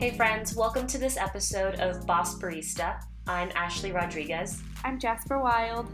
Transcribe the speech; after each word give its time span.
Hey, 0.00 0.12
friends, 0.12 0.56
welcome 0.56 0.86
to 0.86 0.96
this 0.96 1.18
episode 1.18 1.74
of 1.74 2.06
Boss 2.06 2.38
Barista. 2.38 3.02
I'm 3.26 3.50
Ashley 3.54 3.92
Rodriguez. 3.92 4.62
I'm 4.82 4.98
Jasper 4.98 5.38
Wild. 5.38 5.88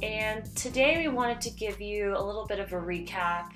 And 0.00 0.44
today 0.54 0.98
we 0.98 1.08
wanted 1.08 1.40
to 1.40 1.50
give 1.50 1.80
you 1.80 2.16
a 2.16 2.22
little 2.24 2.46
bit 2.46 2.60
of 2.60 2.72
a 2.72 2.76
recap 2.76 3.48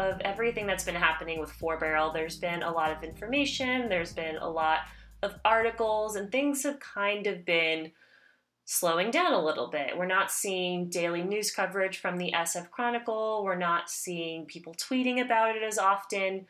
of 0.00 0.20
everything 0.22 0.66
that's 0.66 0.82
been 0.82 0.96
happening 0.96 1.38
with 1.38 1.52
Four 1.52 1.78
Barrel. 1.78 2.10
There's 2.10 2.36
been 2.36 2.64
a 2.64 2.72
lot 2.72 2.90
of 2.90 3.04
information, 3.04 3.88
there's 3.88 4.12
been 4.12 4.38
a 4.38 4.50
lot 4.50 4.80
of 5.22 5.36
articles, 5.44 6.16
and 6.16 6.32
things 6.32 6.64
have 6.64 6.80
kind 6.80 7.28
of 7.28 7.44
been 7.44 7.92
slowing 8.64 9.12
down 9.12 9.34
a 9.34 9.44
little 9.44 9.70
bit. 9.70 9.96
We're 9.96 10.06
not 10.06 10.32
seeing 10.32 10.88
daily 10.88 11.22
news 11.22 11.52
coverage 11.52 11.98
from 11.98 12.18
the 12.18 12.32
SF 12.34 12.70
Chronicle, 12.70 13.44
we're 13.44 13.54
not 13.54 13.88
seeing 13.88 14.46
people 14.46 14.74
tweeting 14.74 15.24
about 15.24 15.54
it 15.54 15.62
as 15.62 15.78
often, 15.78 16.46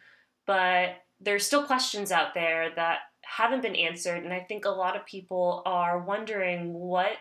but 0.46 0.96
there's 1.20 1.46
still 1.46 1.64
questions 1.64 2.10
out 2.10 2.34
there 2.34 2.70
that 2.76 2.98
haven't 3.22 3.62
been 3.62 3.76
answered 3.76 4.24
and 4.24 4.32
I 4.32 4.40
think 4.40 4.64
a 4.64 4.70
lot 4.70 4.96
of 4.96 5.06
people 5.06 5.62
are 5.66 5.98
wondering 5.98 6.72
what 6.72 7.12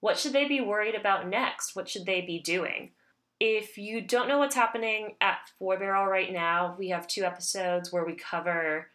what 0.00 0.18
should 0.18 0.34
they 0.34 0.46
be 0.46 0.60
worried 0.60 0.94
about 0.94 1.28
next? 1.28 1.74
What 1.74 1.88
should 1.88 2.04
they 2.04 2.20
be 2.20 2.38
doing? 2.38 2.90
If 3.40 3.78
you 3.78 4.02
don't 4.02 4.28
know 4.28 4.38
what's 4.38 4.54
happening 4.54 5.16
at 5.22 5.38
Four 5.58 5.78
Barrel 5.78 6.04
right 6.04 6.30
now, 6.30 6.76
we 6.78 6.90
have 6.90 7.06
two 7.06 7.24
episodes 7.24 7.90
where 7.90 8.04
we 8.04 8.14
cover 8.14 8.88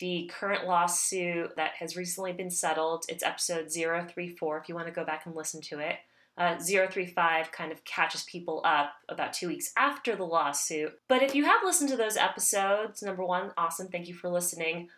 the 0.00 0.28
current 0.34 0.66
lawsuit 0.66 1.54
that 1.56 1.72
has 1.78 1.96
recently 1.96 2.32
been 2.32 2.50
settled. 2.50 3.04
It's 3.08 3.22
episode 3.22 3.70
034 3.72 4.58
if 4.58 4.68
you 4.68 4.74
want 4.74 4.88
to 4.88 4.92
go 4.92 5.04
back 5.04 5.24
and 5.24 5.36
listen 5.36 5.60
to 5.62 5.78
it. 5.78 5.96
Uh, 6.38 6.58
035 6.58 7.50
kind 7.50 7.72
of 7.72 7.82
catches 7.84 8.22
people 8.24 8.60
up 8.64 8.92
about 9.08 9.32
two 9.32 9.48
weeks 9.48 9.72
after 9.74 10.14
the 10.14 10.24
lawsuit. 10.24 10.92
But 11.08 11.22
if 11.22 11.34
you 11.34 11.44
have 11.44 11.64
listened 11.64 11.88
to 11.90 11.96
those 11.96 12.18
episodes, 12.18 13.02
number 13.02 13.24
one, 13.24 13.52
awesome, 13.56 13.88
thank 13.88 14.06
you 14.06 14.14
for 14.14 14.28
listening. 14.28 14.90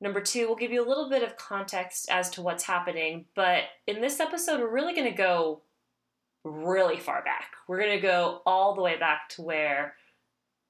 Number 0.00 0.20
two, 0.20 0.46
we'll 0.46 0.56
give 0.56 0.70
you 0.70 0.84
a 0.84 0.88
little 0.88 1.08
bit 1.08 1.22
of 1.22 1.36
context 1.36 2.08
as 2.08 2.30
to 2.30 2.42
what's 2.42 2.64
happening. 2.64 3.24
But 3.34 3.64
in 3.86 4.00
this 4.00 4.20
episode, 4.20 4.60
we're 4.60 4.72
really 4.72 4.94
going 4.94 5.10
to 5.10 5.16
go 5.16 5.62
really 6.44 6.98
far 6.98 7.24
back. 7.24 7.52
We're 7.66 7.80
going 7.80 7.96
to 7.96 8.06
go 8.06 8.42
all 8.44 8.74
the 8.74 8.82
way 8.82 8.98
back 8.98 9.28
to 9.30 9.42
where 9.42 9.94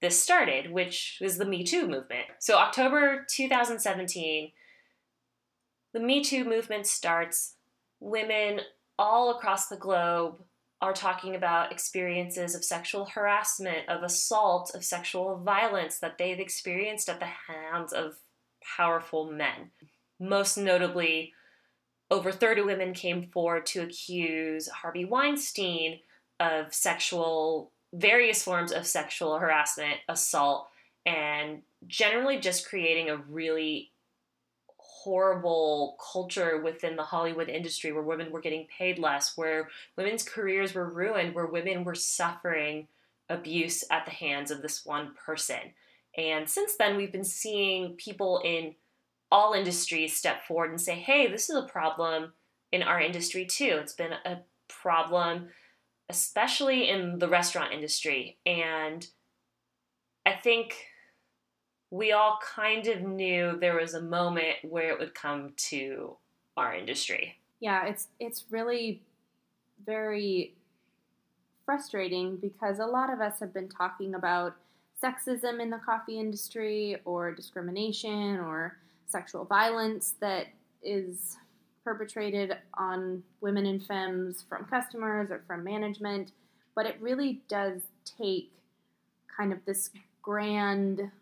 this 0.00 0.18
started, 0.22 0.70
which 0.70 1.18
was 1.20 1.36
the 1.36 1.44
Me 1.44 1.64
Too 1.64 1.88
movement. 1.88 2.26
So, 2.38 2.56
October 2.56 3.26
2017, 3.28 4.52
the 5.92 6.00
Me 6.00 6.22
Too 6.22 6.44
movement 6.44 6.86
starts. 6.86 7.56
Women 8.00 8.60
all 8.98 9.30
across 9.30 9.68
the 9.68 9.76
globe 9.76 10.42
are 10.80 10.92
talking 10.92 11.34
about 11.34 11.72
experiences 11.72 12.54
of 12.54 12.64
sexual 12.64 13.06
harassment, 13.06 13.88
of 13.88 14.02
assault, 14.02 14.72
of 14.74 14.84
sexual 14.84 15.38
violence 15.38 15.98
that 15.98 16.18
they've 16.18 16.40
experienced 16.40 17.08
at 17.08 17.20
the 17.20 17.26
hands 17.26 17.92
of 17.92 18.16
powerful 18.76 19.30
men. 19.30 19.70
Most 20.20 20.56
notably, 20.56 21.32
over 22.10 22.30
30 22.30 22.62
women 22.62 22.92
came 22.92 23.22
forward 23.22 23.66
to 23.66 23.82
accuse 23.82 24.68
Harvey 24.68 25.04
Weinstein 25.04 26.00
of 26.38 26.74
sexual 26.74 27.72
various 27.94 28.42
forms 28.42 28.72
of 28.72 28.86
sexual 28.86 29.38
harassment, 29.38 29.98
assault, 30.08 30.68
and 31.06 31.62
generally 31.86 32.38
just 32.38 32.68
creating 32.68 33.08
a 33.08 33.16
really 33.16 33.90
horrible 35.04 35.98
culture 36.12 36.62
within 36.62 36.96
the 36.96 37.02
Hollywood 37.02 37.50
industry 37.50 37.92
where 37.92 38.02
women 38.02 38.32
were 38.32 38.40
getting 38.40 38.66
paid 38.66 38.98
less, 38.98 39.36
where 39.36 39.68
women's 39.96 40.22
careers 40.22 40.74
were 40.74 40.88
ruined, 40.88 41.34
where 41.34 41.46
women 41.46 41.84
were 41.84 41.94
suffering 41.94 42.88
abuse 43.28 43.84
at 43.90 44.06
the 44.06 44.10
hands 44.10 44.50
of 44.50 44.62
this 44.62 44.84
one 44.86 45.12
person. 45.14 45.74
And 46.16 46.48
since 46.48 46.76
then, 46.76 46.96
we've 46.96 47.12
been 47.12 47.24
seeing 47.24 47.96
people 47.96 48.40
in 48.44 48.74
all 49.30 49.52
industries 49.52 50.16
step 50.16 50.46
forward 50.46 50.70
and 50.70 50.80
say, 50.80 50.94
hey, 50.94 51.30
this 51.30 51.50
is 51.50 51.56
a 51.56 51.66
problem 51.66 52.32
in 52.72 52.82
our 52.82 53.00
industry 53.00 53.44
too. 53.44 53.78
It's 53.80 53.92
been 53.92 54.12
a 54.12 54.38
problem 54.68 55.48
especially 56.08 56.88
in 56.88 57.18
the 57.18 57.28
restaurant 57.28 57.72
industry. 57.72 58.38
And 58.46 59.06
I 60.26 60.32
think 60.32 60.76
we 61.94 62.10
all 62.10 62.40
kind 62.42 62.88
of 62.88 63.02
knew 63.02 63.56
there 63.60 63.76
was 63.76 63.94
a 63.94 64.02
moment 64.02 64.56
where 64.62 64.90
it 64.90 64.98
would 64.98 65.14
come 65.14 65.52
to 65.56 66.16
our 66.56 66.74
industry. 66.74 67.36
Yeah, 67.60 67.86
it's 67.86 68.08
it's 68.18 68.46
really 68.50 69.00
very 69.86 70.54
frustrating 71.64 72.36
because 72.36 72.80
a 72.80 72.84
lot 72.84 73.12
of 73.12 73.20
us 73.20 73.38
have 73.38 73.54
been 73.54 73.68
talking 73.68 74.16
about 74.16 74.56
sexism 75.00 75.60
in 75.60 75.70
the 75.70 75.78
coffee 75.78 76.18
industry 76.18 76.96
or 77.04 77.32
discrimination 77.32 78.40
or 78.40 78.76
sexual 79.06 79.44
violence 79.44 80.14
that 80.18 80.48
is 80.82 81.36
perpetrated 81.84 82.56
on 82.74 83.22
women 83.40 83.66
and 83.66 83.86
femmes 83.86 84.44
from 84.48 84.64
customers 84.64 85.30
or 85.30 85.44
from 85.46 85.62
management, 85.62 86.32
but 86.74 86.86
it 86.86 86.96
really 87.00 87.40
does 87.48 87.82
take 88.18 88.50
kind 89.36 89.52
of 89.52 89.64
this 89.64 89.90
grand 90.22 91.12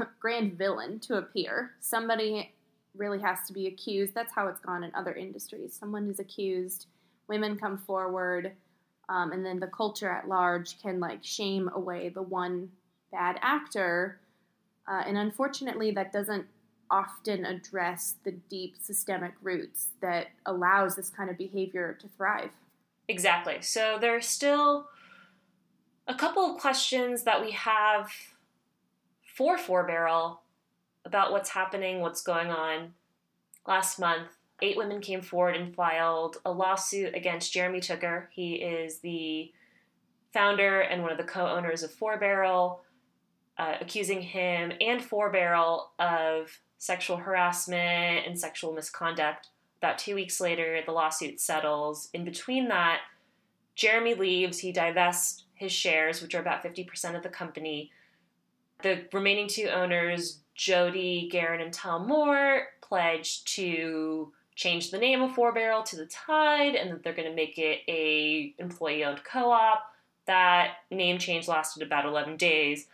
grand 0.20 0.58
villain 0.58 0.98
to 1.00 1.16
appear. 1.16 1.72
Somebody 1.80 2.52
really 2.96 3.20
has 3.20 3.38
to 3.46 3.52
be 3.52 3.66
accused. 3.66 4.14
That's 4.14 4.34
how 4.34 4.48
it's 4.48 4.60
gone 4.60 4.84
in 4.84 4.94
other 4.94 5.14
industries. 5.14 5.74
Someone 5.78 6.08
is 6.08 6.20
accused, 6.20 6.86
women 7.28 7.56
come 7.56 7.78
forward, 7.78 8.52
um, 9.08 9.32
and 9.32 9.44
then 9.44 9.60
the 9.60 9.66
culture 9.66 10.10
at 10.10 10.28
large 10.28 10.80
can 10.80 11.00
like 11.00 11.20
shame 11.22 11.70
away 11.74 12.08
the 12.08 12.22
one 12.22 12.70
bad 13.10 13.38
actor. 13.42 14.18
Uh, 14.88 15.02
and 15.06 15.16
unfortunately, 15.16 15.90
that 15.92 16.12
doesn't 16.12 16.46
often 16.90 17.44
address 17.46 18.16
the 18.24 18.32
deep 18.32 18.74
systemic 18.78 19.32
roots 19.42 19.88
that 20.00 20.28
allows 20.44 20.94
this 20.94 21.08
kind 21.08 21.30
of 21.30 21.38
behavior 21.38 21.96
to 22.00 22.06
thrive. 22.16 22.50
Exactly. 23.08 23.62
So 23.62 23.98
there 24.00 24.14
are 24.14 24.20
still 24.20 24.88
a 26.06 26.14
couple 26.14 26.44
of 26.44 26.60
questions 26.60 27.22
that 27.22 27.40
we 27.40 27.52
have 27.52 28.10
for 29.36 29.58
Four 29.58 29.86
Barrel 29.86 30.42
about 31.04 31.32
what's 31.32 31.50
happening, 31.50 32.00
what's 32.00 32.22
going 32.22 32.50
on. 32.50 32.92
Last 33.66 33.98
month, 33.98 34.28
eight 34.60 34.76
women 34.76 35.00
came 35.00 35.22
forward 35.22 35.56
and 35.56 35.74
filed 35.74 36.36
a 36.44 36.52
lawsuit 36.52 37.14
against 37.14 37.52
Jeremy 37.52 37.80
Tooker. 37.80 38.28
He 38.32 38.54
is 38.54 38.98
the 38.98 39.52
founder 40.32 40.80
and 40.80 41.02
one 41.02 41.12
of 41.12 41.18
the 41.18 41.24
co 41.24 41.46
owners 41.46 41.82
of 41.82 41.92
Four 41.92 42.18
Barrel, 42.18 42.82
uh, 43.58 43.76
accusing 43.80 44.22
him 44.22 44.72
and 44.80 45.02
Four 45.02 45.30
Barrel 45.30 45.92
of 45.98 46.50
sexual 46.78 47.16
harassment 47.16 48.26
and 48.26 48.38
sexual 48.38 48.72
misconduct. 48.72 49.48
About 49.78 49.98
two 49.98 50.14
weeks 50.14 50.40
later, 50.40 50.80
the 50.84 50.92
lawsuit 50.92 51.40
settles. 51.40 52.08
In 52.12 52.24
between 52.24 52.68
that, 52.68 53.00
Jeremy 53.74 54.14
leaves. 54.14 54.58
He 54.58 54.72
divests 54.72 55.44
his 55.54 55.72
shares, 55.72 56.20
which 56.20 56.34
are 56.34 56.40
about 56.40 56.62
50% 56.62 57.16
of 57.16 57.22
the 57.22 57.28
company. 57.28 57.90
The 58.82 59.06
remaining 59.12 59.48
two 59.48 59.68
owners, 59.68 60.40
Jody, 60.54 61.30
Geren, 61.32 61.62
and 61.62 61.72
Tal 61.72 62.00
Mor, 62.00 62.68
pledged 62.80 63.46
to 63.54 64.32
change 64.54 64.90
the 64.90 64.98
name 64.98 65.22
of 65.22 65.34
Four 65.34 65.52
Barrel 65.52 65.82
to 65.84 65.96
the 65.96 66.06
Tide, 66.06 66.74
and 66.74 66.90
that 66.90 67.02
they're 67.02 67.14
going 67.14 67.28
to 67.28 67.34
make 67.34 67.58
it 67.58 67.80
a 67.88 68.54
employee-owned 68.58 69.24
co-op. 69.24 69.82
That 70.26 70.74
name 70.90 71.18
change 71.18 71.48
lasted 71.48 71.82
about 71.82 72.04
11 72.04 72.36
days, 72.36 72.86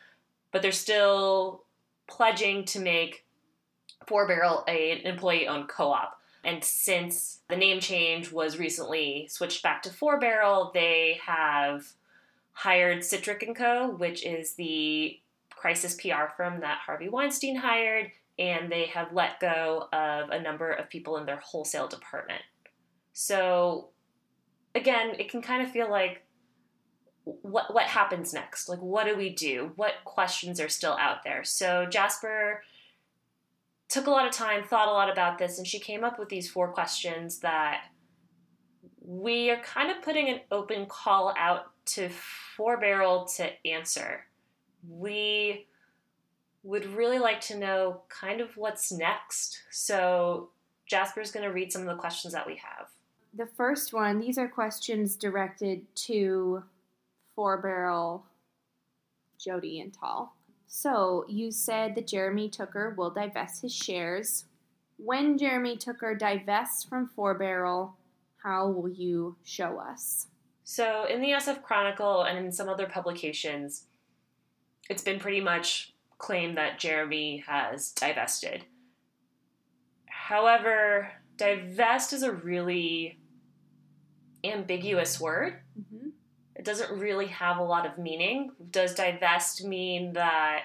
but 0.53 0.63
they're 0.63 0.73
still 0.73 1.65
pledging 2.07 2.65
to 2.67 2.81
make 2.81 3.25
Four 4.07 4.27
Barrel 4.27 4.65
an 4.67 4.99
employee 5.05 5.49
owned 5.49 5.69
co 5.69 5.91
op. 5.91 6.21
And 6.45 6.63
since 6.63 7.41
the 7.49 7.57
name 7.57 7.81
change 7.81 8.33
was 8.33 8.59
recently 8.59 9.27
switched 9.29 9.63
back 9.63 9.83
to 9.83 9.91
Four 9.91 10.19
Barrel, 10.19 10.71
they 10.73 11.21
have 11.25 11.93
hired 12.53 13.01
Sitrick 13.01 13.55
& 13.55 13.57
Co., 13.57 13.91
which 13.91 14.25
is 14.25 14.55
the 14.55 15.19
crisis 15.59 15.95
PR 15.95 16.33
firm 16.37 16.61
that 16.61 16.79
Harvey 16.85 17.09
Weinstein 17.09 17.57
hired, 17.57 18.11
and 18.39 18.71
they 18.71 18.87
have 18.87 19.13
let 19.13 19.41
go 19.41 19.89
of 19.93 20.31
a 20.31 20.41
number 20.41 20.71
of 20.71 20.89
people 20.89 21.17
in 21.17 21.27
their 21.27 21.41
wholesale 21.45 21.89
department. 21.89 22.43
So, 23.13 23.89
again, 24.75 25.15
it 25.19 25.31
can 25.31 25.43
kind 25.43 25.63
of 25.63 25.71
feel 25.73 25.91
like 25.91 26.25
what 27.43 27.73
what 27.75 27.85
happens 27.85 28.33
next? 28.33 28.69
Like 28.69 28.79
what 28.79 29.07
do 29.07 29.17
we 29.17 29.31
do? 29.31 29.73
What 29.77 29.93
questions 30.05 30.61
are 30.61 30.69
still 30.69 30.97
out 30.99 31.25
there? 31.25 31.45
So 31.45 31.87
Jasper 31.87 32.63
took 33.89 34.07
a 34.07 34.11
lot 34.11 34.27
of 34.27 34.33
time, 34.33 34.65
thought 34.65 34.89
a 34.89 34.93
lot 34.93 35.11
about 35.11 35.39
this, 35.39 35.59
and 35.59 35.67
she 35.67 35.79
came 35.79 36.05
up 36.05 36.19
with 36.19 36.29
these 36.29 36.51
four 36.51 36.73
questions 36.73 37.41
that 37.41 37.85
we 39.01 39.51
are 39.51 39.61
kind 39.63 39.91
of 39.91 40.03
putting 40.03 40.29
an 40.29 40.41
open 40.51 40.87
call 40.87 41.35
out 41.39 41.73
to 41.87 42.11
Four 42.57 42.79
Barrel 42.79 43.25
to 43.37 43.49
answer. 43.67 44.27
We 44.87 45.67
would 46.63 46.87
really 46.87 47.19
like 47.19 47.41
to 47.41 47.57
know 47.57 48.03
kind 48.09 48.41
of 48.41 48.57
what's 48.57 48.93
next. 48.93 49.63
So 49.71 50.51
Jasper's 50.87 51.31
going 51.31 51.45
to 51.47 51.53
read 51.53 51.73
some 51.73 51.83
of 51.83 51.89
the 51.89 52.01
questions 52.01 52.35
that 52.35 52.47
we 52.47 52.57
have. 52.57 52.89
The 53.35 53.47
first 53.47 53.93
one, 53.93 54.21
these 54.21 54.39
are 54.39 54.49
questions 54.49 55.17
directed 55.17 55.83
to 56.07 56.65
Four 57.35 57.59
Barrel, 57.59 58.25
Jody, 59.39 59.81
and 59.81 59.93
Tal. 59.93 60.35
So 60.67 61.25
you 61.29 61.51
said 61.51 61.95
that 61.95 62.07
Jeremy 62.07 62.49
Tooker 62.49 62.95
will 62.97 63.11
divest 63.11 63.63
his 63.63 63.75
shares. 63.75 64.45
When 64.97 65.39
Jeremy 65.39 65.77
Tooker 65.77 66.15
divests 66.15 66.85
from 66.85 67.07
Four 67.15 67.35
Barrel, 67.35 67.97
how 68.43 68.69
will 68.69 68.89
you 68.89 69.37
show 69.45 69.79
us? 69.79 70.27
So, 70.65 71.07
in 71.07 71.23
the 71.23 71.31
SF 71.31 71.63
Chronicle 71.63 72.25
and 72.25 72.39
in 72.39 72.53
some 72.53 72.69
other 72.69 72.87
publications, 72.87 73.85
it's 74.89 75.03
been 75.03 75.21
pretty 75.21 75.41
much 75.41 75.95
claimed 76.19 76.57
that 76.57 76.79
Jeremy 76.79 77.45
has 77.47 77.93
divested. 77.93 78.65
However, 80.07 81.13
divest 81.37 82.13
is 82.13 82.23
a 82.23 82.33
really 82.33 83.19
ambiguous 84.45 85.21
word. 85.21 85.61
Mm-hmm. 85.79 86.09
It 86.57 86.65
doesn't 86.65 86.99
really 86.99 87.27
have 87.27 87.59
a 87.59 87.63
lot 87.63 87.87
of 87.87 87.99
meaning. 87.99 88.51
Does 88.71 88.95
divest 88.95 89.65
mean 89.65 90.15
that 90.15 90.65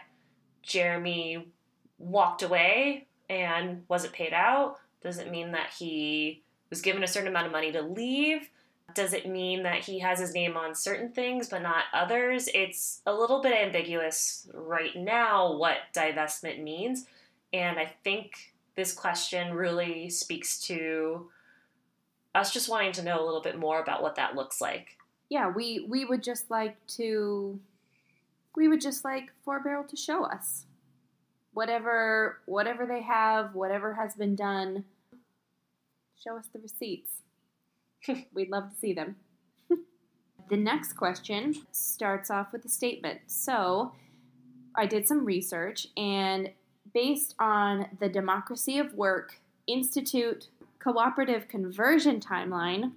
Jeremy 0.64 1.52
walked 2.00 2.42
away 2.42 3.08
and 3.30 3.84
wasn't 3.88 4.14
paid 4.14 4.34
out? 4.34 4.78
Does 5.02 5.20
it 5.20 5.32
mean 5.32 5.52
that 5.52 5.70
he 5.78 6.44
was 6.70 6.82
given 6.82 7.04
a 7.04 7.08
certain 7.08 7.30
amount 7.30 7.46
of 7.46 7.52
money 7.52 7.72
to 7.72 7.82
leave? 7.82 8.50
Does 8.94 9.14
it 9.14 9.28
mean 9.28 9.64
that 9.64 9.80
he 9.80 10.00
has 10.00 10.20
his 10.20 10.34
name 10.34 10.58
on 10.58 10.76
certain 10.76 11.10
things 11.10 11.50
but 11.50 11.62
not 11.62 11.86
others? 11.94 12.50
It's 12.54 13.02
a 13.06 13.14
little 13.14 13.42
bit 13.42 13.54
ambiguous 13.54 14.48
right 14.54 14.96
now 14.96 15.56
what 15.56 15.78
divestment 15.96 16.62
means. 16.62 17.06
And 17.54 17.80
I 17.80 17.94
think 18.04 18.54
this 18.76 18.94
question 18.94 19.54
really 19.54 20.10
speaks 20.10 20.60
to 20.64 21.30
us 22.36 22.52
just 22.52 22.70
wanting 22.70 22.92
to 22.94 23.04
know 23.04 23.24
a 23.24 23.26
little 23.26 23.42
bit 23.42 23.58
more 23.58 23.82
about 23.82 24.02
what 24.02 24.16
that 24.16 24.36
looks 24.36 24.60
like. 24.60 24.98
Yeah, 25.30 25.50
we 25.50 25.86
we 25.88 26.06
would 26.06 26.24
just 26.24 26.52
like 26.52 26.76
to 26.98 27.60
we 28.56 28.68
would 28.68 28.82
just 28.82 29.04
like 29.04 29.32
Four 29.44 29.60
Barrel 29.62 29.84
to 29.86 29.96
show 29.96 30.26
us 30.26 30.66
whatever 31.54 32.40
whatever 32.46 32.86
they 32.86 33.02
have, 33.02 33.56
whatever 33.56 33.94
has 33.94 34.16
been 34.16 34.36
done. 34.36 34.86
Show 36.22 36.38
us 36.38 36.48
the 36.52 36.60
receipts. 36.60 37.22
We'd 38.34 38.50
love 38.50 38.70
to 38.70 38.76
see 38.76 38.94
them. 38.94 39.16
the 40.50 40.58
next 40.58 40.94
question 40.94 41.56
starts 41.72 42.30
off 42.30 42.52
with 42.52 42.66
a 42.66 42.70
statement. 42.70 43.22
So, 43.28 43.94
I 44.76 44.86
did 44.88 45.08
some 45.08 45.24
research 45.24 45.88
and 45.96 46.50
based 46.94 47.36
on 47.40 47.88
the 48.00 48.10
Democracy 48.10 48.78
of 48.78 48.94
Work 48.94 49.40
Institute 49.68 50.48
cooperative 50.80 51.48
conversion 51.48 52.20
timeline, 52.20 52.92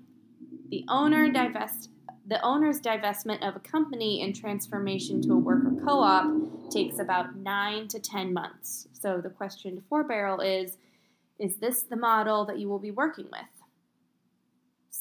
the 0.68 0.84
owner 0.88 1.30
divest 1.30 1.90
the 2.28 2.44
owner's 2.44 2.80
divestment 2.80 3.46
of 3.46 3.54
a 3.54 3.60
company 3.60 4.20
and 4.20 4.34
transformation 4.34 5.22
to 5.22 5.34
a 5.34 5.36
worker 5.36 5.70
co-op 5.84 6.70
takes 6.72 6.98
about 6.98 7.36
9 7.36 7.86
to 7.86 8.00
10 8.00 8.32
months. 8.32 8.88
So 8.92 9.20
the 9.20 9.30
question 9.30 9.76
to 9.76 9.82
Four 9.88 10.02
Barrel 10.02 10.40
is 10.40 10.76
is 11.38 11.56
this 11.58 11.82
the 11.82 11.96
model 11.96 12.44
that 12.46 12.58
you 12.58 12.68
will 12.68 12.80
be 12.80 12.90
working 12.90 13.26
with? 13.26 13.55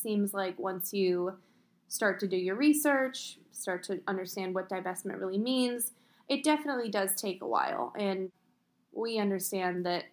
Seems 0.06 0.36
like 0.36 0.60
once 0.60 0.94
you 0.94 1.34
start 1.88 2.19
to 2.19 2.28
do 2.28 2.38
your 2.38 2.56
research, 2.56 3.40
start 3.52 3.81
to 3.86 4.02
understand 4.07 4.54
what 4.54 4.69
divestment 4.69 5.19
really 5.19 5.40
means, 5.40 5.94
it 6.30 6.44
definitely 6.44 6.92
does 6.92 7.16
take 7.16 7.42
a 7.42 7.48
while 7.48 7.92
and 7.98 8.31
we 8.92 9.18
understand 9.18 9.84
that 9.88 10.04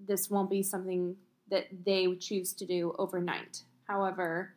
this 0.00 0.30
won't 0.30 0.48
be 0.48 0.62
something 0.62 1.16
that 1.50 1.66
they 1.84 2.16
choose 2.16 2.54
to 2.54 2.64
do 2.64 2.94
overnight. 2.98 3.64
However, 3.86 4.54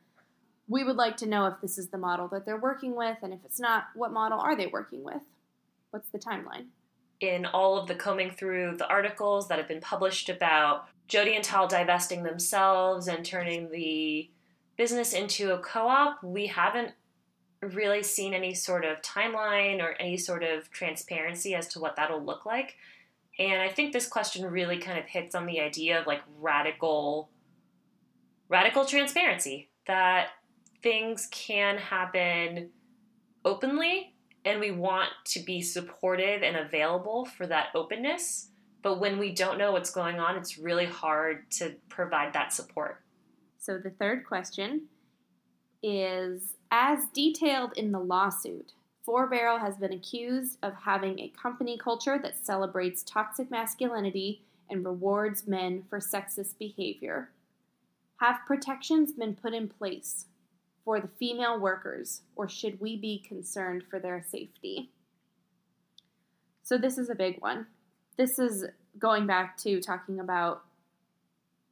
we 0.69 0.85
would 0.85 0.95
like 0.95 1.17
to 1.17 1.25
know 1.25 1.47
if 1.47 1.59
this 1.61 1.77
is 1.77 1.89
the 1.89 1.97
model 1.97 2.29
that 2.29 2.45
they're 2.45 2.55
working 2.55 2.95
with, 2.95 3.17
and 3.21 3.33
if 3.33 3.39
it's 3.43 3.59
not, 3.59 3.87
what 3.93 4.13
model 4.13 4.39
are 4.39 4.55
they 4.55 4.67
working 4.67 5.03
with? 5.03 5.23
What's 5.91 6.07
the 6.11 6.17
timeline? 6.17 6.67
In 7.19 7.45
all 7.45 7.77
of 7.77 7.89
the 7.89 7.95
combing 7.95 8.31
through 8.31 8.77
the 8.77 8.87
articles 8.87 9.49
that 9.49 9.57
have 9.57 9.67
been 9.67 9.81
published 9.81 10.29
about 10.29 10.87
Jody 11.09 11.35
and 11.35 11.43
Tal 11.43 11.67
divesting 11.67 12.23
themselves 12.23 13.09
and 13.09 13.25
turning 13.25 13.69
the 13.69 14.29
business 14.77 15.13
into 15.13 15.53
a 15.53 15.59
co 15.59 15.87
op, 15.87 16.23
we 16.23 16.47
haven't 16.47 16.93
really 17.61 18.03
seen 18.03 18.33
any 18.33 18.53
sort 18.53 18.85
of 18.85 19.01
timeline 19.01 19.81
or 19.81 19.95
any 19.99 20.17
sort 20.17 20.43
of 20.43 20.69
transparency 20.71 21.55
as 21.55 21.67
to 21.69 21.79
what 21.79 21.95
that'll 21.95 22.23
look 22.23 22.45
like. 22.45 22.75
And 23.39 23.61
I 23.61 23.69
think 23.69 23.93
this 23.93 24.07
question 24.07 24.45
really 24.45 24.77
kind 24.77 24.99
of 24.99 25.05
hits 25.05 25.35
on 25.35 25.45
the 25.45 25.59
idea 25.59 25.99
of 25.99 26.07
like 26.07 26.21
radical 26.39 27.29
radical 28.49 28.85
transparency 28.85 29.69
that 29.87 30.29
things 30.81 31.27
can 31.31 31.77
happen 31.77 32.69
openly 33.43 34.13
and 34.45 34.59
we 34.59 34.71
want 34.71 35.09
to 35.25 35.41
be 35.41 35.61
supportive 35.61 36.41
and 36.43 36.55
available 36.55 37.25
for 37.25 37.45
that 37.47 37.67
openness. 37.75 38.49
But 38.81 38.99
when 38.99 39.19
we 39.19 39.33
don't 39.33 39.57
know 39.57 39.73
what's 39.73 39.89
going 39.89 40.19
on, 40.19 40.37
it's 40.37 40.57
really 40.57 40.85
hard 40.85 41.51
to 41.53 41.75
provide 41.89 42.33
that 42.33 42.53
support. 42.53 43.01
So 43.67 43.77
the 43.77 43.89
third 43.89 44.25
question 44.25 44.83
is 45.83 46.53
as 46.71 46.99
detailed 47.13 47.73
in 47.77 47.91
the 47.91 47.99
lawsuit, 47.99 48.71
Four 49.03 49.27
Barrel 49.27 49.59
has 49.59 49.75
been 49.75 49.91
accused 49.91 50.57
of 50.63 50.73
having 50.73 51.19
a 51.19 51.33
company 51.41 51.77
culture 51.77 52.17
that 52.17 52.45
celebrates 52.45 53.03
toxic 53.03 53.51
masculinity 53.51 54.41
and 54.69 54.85
rewards 54.85 55.47
men 55.47 55.83
for 55.89 55.99
sexist 55.99 56.57
behavior. 56.57 57.31
Have 58.21 58.39
protections 58.47 59.11
been 59.11 59.35
put 59.35 59.53
in 59.53 59.67
place 59.67 60.27
for 60.85 61.01
the 61.01 61.09
female 61.19 61.59
workers, 61.59 62.21
or 62.37 62.47
should 62.47 62.79
we 62.79 62.95
be 62.95 63.19
concerned 63.19 63.83
for 63.89 63.99
their 63.99 64.23
safety? 64.25 64.91
So, 66.63 66.77
this 66.77 66.97
is 66.97 67.09
a 67.09 67.15
big 67.15 67.41
one. 67.41 67.67
This 68.17 68.39
is 68.39 68.65
going 68.97 69.27
back 69.27 69.57
to 69.57 69.81
talking 69.81 70.21
about 70.21 70.63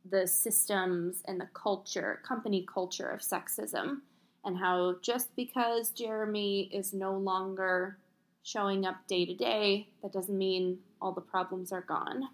the 0.10 0.28
systems 0.28 1.22
and 1.26 1.40
the 1.40 1.48
culture, 1.54 2.20
company 2.24 2.66
culture 2.72 3.10
of 3.10 3.22
sexism 3.22 4.02
and 4.44 4.58
how 4.58 4.96
just 5.02 5.36
because 5.36 5.90
Jeremy 5.90 6.70
is 6.72 6.94
no 6.94 7.18
longer 7.18 7.98
showing 8.44 8.86
up 8.86 8.96
day 9.08 9.26
to 9.26 9.34
day, 9.34 9.90
that 10.04 10.14
doesn't 10.14 10.38
mean 10.38 10.78
all 11.02 11.12
the 11.12 11.22
problems 11.22 11.72
are 11.72 11.82
gone. 11.82 12.30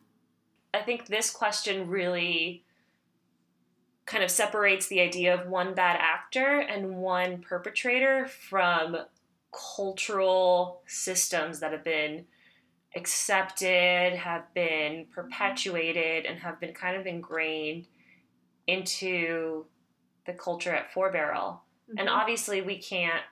I 0.74 0.81
think 0.81 1.07
this 1.07 1.31
question 1.31 1.88
really 1.88 2.63
kind 4.05 4.24
of 4.24 4.31
separates 4.31 4.88
the 4.88 5.00
idea 5.00 5.34
of 5.34 5.48
one 5.48 5.74
bad 5.74 5.98
actor 6.00 6.60
and 6.60 6.98
one 6.98 7.39
perpetrator 7.39 8.27
from 8.27 8.98
cultural 9.51 10.81
systems 10.86 11.60
that 11.60 11.72
have 11.72 11.84
been 11.84 12.25
accepted, 12.95 14.13
have 14.13 14.53
been 14.53 15.05
perpetuated, 15.13 16.25
and 16.25 16.39
have 16.39 16.60
been 16.60 16.74
kind 16.74 16.98
of 16.98 17.05
ingrained 17.05 17.88
into 18.67 19.65
the 20.25 20.33
culture 20.33 20.74
at 20.74 20.93
Four 20.93 21.12
Barrel. 21.12 21.62
Mm-hmm. 21.89 22.00
And 22.00 22.10
obviously, 22.10 22.62
we 22.62 22.77
can't 22.77 23.24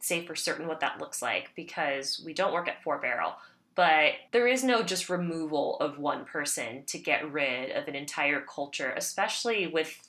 say 0.00 0.26
for 0.26 0.34
certain 0.34 0.66
what 0.66 0.80
that 0.80 1.00
looks 1.00 1.22
like 1.22 1.50
because 1.54 2.20
we 2.24 2.34
don't 2.34 2.52
work 2.52 2.68
at 2.68 2.82
Four 2.82 2.98
Barrel. 2.98 3.34
But 3.74 4.14
there 4.32 4.46
is 4.46 4.62
no 4.62 4.82
just 4.82 5.08
removal 5.08 5.78
of 5.78 5.98
one 5.98 6.24
person 6.26 6.84
to 6.86 6.98
get 6.98 7.30
rid 7.32 7.70
of 7.70 7.88
an 7.88 7.94
entire 7.94 8.42
culture, 8.42 8.92
especially 8.96 9.66
with 9.66 10.08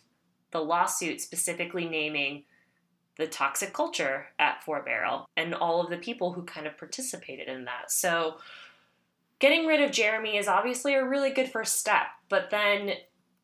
the 0.51 0.59
lawsuit 0.59 1.21
specifically 1.21 1.87
naming 1.87 2.43
the 3.17 3.27
toxic 3.27 3.73
culture 3.73 4.27
at 4.39 4.63
Four 4.63 4.81
Barrel 4.83 5.29
and 5.37 5.53
all 5.53 5.81
of 5.81 5.89
the 5.89 5.97
people 5.97 6.33
who 6.33 6.43
kind 6.43 6.67
of 6.67 6.77
participated 6.77 7.47
in 7.47 7.65
that. 7.65 7.91
So, 7.91 8.37
getting 9.43 9.65
rid 9.65 9.81
of 9.81 9.91
Jeremy 9.91 10.37
is 10.37 10.47
obviously 10.47 10.93
a 10.93 11.05
really 11.05 11.29
good 11.29 11.51
first 11.51 11.77
step, 11.77 12.05
but 12.29 12.49
then 12.49 12.93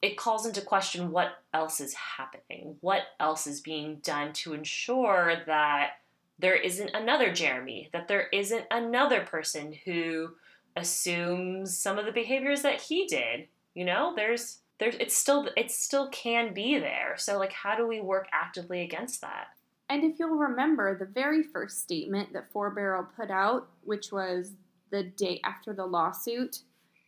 it 0.01 0.15
calls 0.15 0.45
into 0.45 0.61
question 0.61 1.11
what 1.11 1.43
else 1.53 1.81
is 1.81 1.93
happening, 1.93 2.77
what 2.79 3.01
else 3.19 3.45
is 3.45 3.59
being 3.59 3.97
done 3.97 4.31
to 4.31 4.53
ensure 4.53 5.33
that 5.45 5.95
there 6.39 6.55
isn't 6.55 6.91
another 6.93 7.33
Jeremy, 7.33 7.89
that 7.91 8.07
there 8.07 8.29
isn't 8.31 8.63
another 8.71 9.25
person 9.25 9.75
who 9.83 10.29
assumes 10.77 11.77
some 11.77 11.99
of 11.99 12.05
the 12.05 12.13
behaviors 12.13 12.61
that 12.61 12.79
he 12.79 13.05
did. 13.05 13.49
You 13.73 13.83
know, 13.83 14.13
there's 14.15 14.59
there's 14.77 14.95
it's 15.01 15.17
still 15.17 15.49
it 15.57 15.69
still 15.69 16.07
can 16.11 16.53
be 16.53 16.79
there. 16.79 17.15
So 17.17 17.37
like 17.37 17.51
how 17.51 17.75
do 17.75 17.85
we 17.85 17.99
work 17.99 18.29
actively 18.31 18.83
against 18.83 19.19
that? 19.19 19.47
And 19.89 20.05
if 20.05 20.17
you'll 20.17 20.29
remember 20.29 20.97
the 20.97 21.11
very 21.13 21.43
first 21.43 21.81
statement 21.81 22.31
that 22.31 22.53
Four 22.53 22.69
Barrel 22.69 23.05
put 23.17 23.29
out, 23.29 23.67
which 23.83 24.13
was 24.13 24.53
the 24.91 25.03
day 25.03 25.41
after 25.43 25.73
the 25.73 25.85
lawsuit 25.85 26.59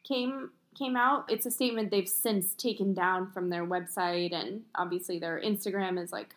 came 0.08 0.52
came 0.78 0.96
out. 0.96 1.26
It's 1.30 1.46
a 1.46 1.52
statement 1.52 1.92
they've 1.92 2.08
since 2.08 2.54
taken 2.54 2.94
down 2.94 3.32
from 3.32 3.50
their 3.50 3.66
website, 3.66 4.34
and 4.34 4.62
obviously 4.76 5.20
their 5.20 5.42
Instagram 5.44 6.02
is 6.02 6.12
like 6.12 6.36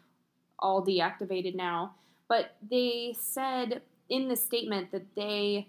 all 0.58 0.84
deactivated 0.84 1.54
now. 1.54 1.94
But 2.28 2.56
they 2.68 3.14
said 3.18 3.82
in 4.08 4.28
the 4.28 4.36
statement 4.36 4.92
that 4.92 5.14
they, 5.14 5.68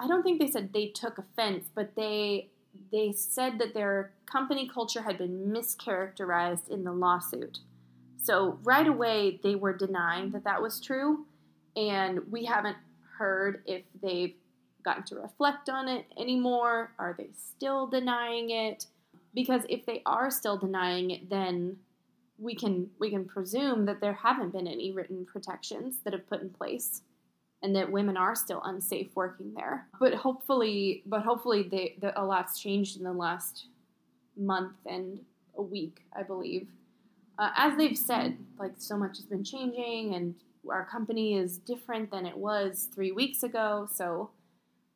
I 0.00 0.06
don't 0.06 0.22
think 0.22 0.40
they 0.40 0.50
said 0.50 0.72
they 0.72 0.88
took 0.88 1.18
offense, 1.18 1.66
but 1.74 1.94
they 1.96 2.48
they 2.90 3.12
said 3.12 3.58
that 3.58 3.74
their 3.74 4.12
company 4.24 4.66
culture 4.72 5.02
had 5.02 5.18
been 5.18 5.52
mischaracterized 5.52 6.70
in 6.70 6.84
the 6.84 6.92
lawsuit. 6.92 7.58
So 8.16 8.58
right 8.62 8.86
away 8.86 9.40
they 9.42 9.54
were 9.54 9.76
denying 9.76 10.30
that 10.30 10.44
that 10.44 10.62
was 10.62 10.80
true, 10.80 11.26
and 11.76 12.20
we 12.30 12.46
haven't 12.46 12.78
heard 13.18 13.62
if 13.66 13.82
they've 14.00 14.34
gotten 14.82 15.04
to 15.04 15.16
reflect 15.16 15.68
on 15.68 15.88
it 15.88 16.06
anymore? 16.18 16.92
Are 16.98 17.14
they 17.16 17.30
still 17.34 17.86
denying 17.86 18.50
it? 18.50 18.86
Because 19.34 19.62
if 19.68 19.86
they 19.86 20.02
are 20.04 20.30
still 20.30 20.58
denying 20.58 21.10
it, 21.10 21.30
then 21.30 21.76
we 22.38 22.54
can 22.54 22.90
we 22.98 23.10
can 23.10 23.24
presume 23.24 23.84
that 23.86 24.00
there 24.00 24.12
haven't 24.14 24.52
been 24.52 24.66
any 24.66 24.90
written 24.90 25.24
protections 25.24 25.96
that 26.04 26.12
have 26.12 26.28
put 26.28 26.42
in 26.42 26.50
place 26.50 27.02
and 27.62 27.76
that 27.76 27.90
women 27.90 28.16
are 28.16 28.34
still 28.34 28.60
unsafe 28.64 29.08
working 29.14 29.54
there. 29.54 29.86
But 30.00 30.14
hopefully, 30.14 31.02
but 31.06 31.22
hopefully, 31.22 31.62
they, 31.62 31.96
the, 32.00 32.20
a 32.20 32.24
lot's 32.24 32.60
changed 32.60 32.96
in 32.96 33.04
the 33.04 33.12
last 33.12 33.66
month 34.36 34.74
and 34.84 35.20
a 35.56 35.62
week, 35.62 36.02
I 36.12 36.22
believe. 36.24 36.68
Uh, 37.38 37.50
as 37.56 37.76
they've 37.76 37.96
said, 37.96 38.36
like 38.58 38.72
so 38.76 38.96
much 38.96 39.16
has 39.18 39.26
been 39.26 39.44
changing, 39.44 40.14
and 40.14 40.34
our 40.68 40.84
company 40.84 41.36
is 41.36 41.58
different 41.58 42.10
than 42.10 42.26
it 42.26 42.36
was 42.36 42.88
three 42.94 43.12
weeks 43.12 43.42
ago. 43.42 43.88
So 43.92 44.30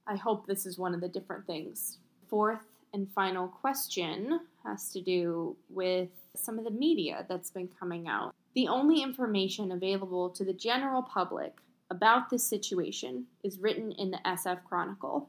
I 0.06 0.16
hope 0.16 0.46
this 0.46 0.66
is 0.66 0.78
one 0.78 0.94
of 0.94 1.00
the 1.00 1.08
different 1.08 1.46
things. 1.46 1.98
Fourth 2.28 2.64
and 2.92 3.08
final 3.12 3.48
question 3.48 4.40
has 4.64 4.90
to 4.92 5.00
do 5.00 5.56
with 5.68 6.08
some 6.36 6.58
of 6.58 6.64
the 6.64 6.70
media 6.70 7.26
that's 7.28 7.50
been 7.50 7.68
coming 7.78 8.08
out. 8.08 8.34
The 8.54 8.68
only 8.68 9.02
information 9.02 9.72
available 9.72 10.30
to 10.30 10.44
the 10.44 10.52
general 10.52 11.02
public 11.02 11.58
about 11.90 12.30
this 12.30 12.44
situation 12.44 13.26
is 13.42 13.58
written 13.58 13.92
in 13.92 14.10
the 14.10 14.20
SF 14.24 14.64
Chronicle. 14.64 15.28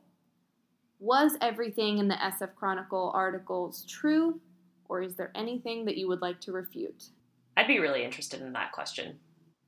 Was 1.00 1.38
everything 1.42 1.98
in 2.00 2.08
the 2.08 2.16
SF 2.16 2.56
Chronicle 2.56 3.12
articles 3.14 3.86
true, 3.88 4.40
or 4.90 5.02
is 5.02 5.16
there 5.16 5.32
anything 5.36 5.86
that 5.86 5.98
you 5.98 6.08
would 6.08 6.22
like 6.22 6.40
to 6.42 6.52
refute? 6.52 7.10
I'd 7.56 7.68
be 7.68 7.80
really 7.80 8.04
interested 8.04 8.42
in 8.42 8.54
that 8.54 8.72
question. 8.72 9.20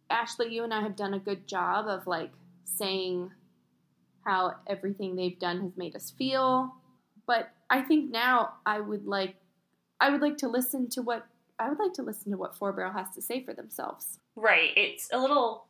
Ashley, 0.09 0.53
you 0.53 0.63
and 0.63 0.73
I 0.73 0.81
have 0.81 0.95
done 0.95 1.13
a 1.13 1.19
good 1.19 1.47
job 1.47 1.87
of 1.87 2.07
like 2.07 2.31
saying 2.63 3.31
how 4.25 4.55
everything 4.67 5.15
they've 5.15 5.39
done 5.39 5.61
has 5.61 5.77
made 5.77 5.95
us 5.95 6.11
feel, 6.11 6.75
but 7.25 7.49
I 7.69 7.81
think 7.81 8.11
now 8.11 8.53
I 8.65 8.79
would 8.79 9.05
like 9.05 9.35
I 10.01 10.09
would 10.09 10.21
like 10.21 10.37
to 10.37 10.47
listen 10.47 10.89
to 10.91 11.01
what 11.01 11.27
I 11.59 11.69
would 11.69 11.79
like 11.79 11.93
to 11.93 12.03
listen 12.03 12.31
to 12.31 12.37
what 12.37 12.55
Four 12.55 12.71
Barrel 12.71 12.93
has 12.93 13.13
to 13.15 13.21
say 13.21 13.43
for 13.43 13.53
themselves. 13.53 14.19
Right. 14.35 14.69
It's 14.75 15.09
a 15.11 15.19
little 15.19 15.65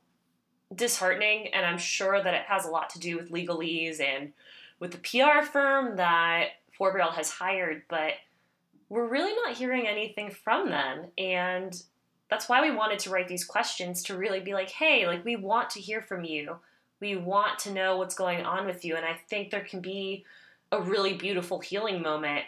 disheartening, 0.74 1.48
and 1.48 1.66
I'm 1.66 1.80
sure 1.80 2.22
that 2.22 2.34
it 2.34 2.44
has 2.48 2.66
a 2.66 2.70
lot 2.70 2.92
to 2.92 3.00
do 3.00 3.18
with 3.18 3.32
legalese 3.32 4.00
and 4.00 4.34
with 4.80 4.92
the 4.92 4.98
PR 5.00 5.44
firm 5.44 5.98
that 5.98 6.50
Four 6.78 6.94
Barrel 6.94 7.12
has 7.12 7.32
hired, 7.32 7.84
but 7.90 8.14
we're 8.88 9.08
really 9.08 9.34
not 9.34 9.58
hearing 9.58 9.88
anything 9.88 10.32
from 10.32 10.70
them. 10.70 11.08
And 11.18 11.82
that's 12.30 12.48
why 12.48 12.62
we 12.62 12.72
wanted 12.72 13.00
to 13.00 13.10
write 13.10 13.28
these 13.28 13.44
questions 13.44 14.04
to 14.04 14.18
really 14.18 14.40
be 14.40 14.54
like, 14.54 14.70
hey, 14.70 15.08
like 15.08 15.26
we 15.26 15.36
want 15.36 15.72
to 15.72 15.82
hear 15.82 16.02
from 16.02 16.24
you. 16.24 16.58
We 17.00 17.16
want 17.16 17.60
to 17.60 17.72
know 17.72 17.98
what's 17.98 18.16
going 18.16 18.46
on 18.46 18.66
with 18.66 18.84
you. 18.84 18.96
And 18.96 19.06
I 19.06 19.20
think 19.30 19.52
there 19.52 19.64
can 19.64 19.80
be 19.80 20.26
a 20.72 20.82
really 20.82 21.14
beautiful 21.14 21.60
healing 21.60 22.02
moment 22.02 22.46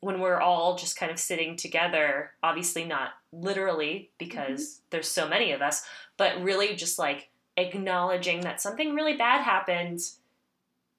when 0.00 0.20
we're 0.20 0.40
all 0.40 0.76
just 0.76 0.96
kind 0.96 1.12
of 1.12 1.18
sitting 1.18 1.56
together, 1.56 2.32
obviously 2.42 2.84
not 2.84 3.10
literally 3.32 4.10
because 4.18 4.60
mm-hmm. 4.60 4.82
there's 4.90 5.08
so 5.08 5.28
many 5.28 5.52
of 5.52 5.62
us, 5.62 5.84
but 6.16 6.42
really 6.42 6.74
just 6.74 6.98
like 6.98 7.28
acknowledging 7.56 8.40
that 8.40 8.60
something 8.60 8.94
really 8.94 9.16
bad 9.16 9.42
happened 9.42 10.00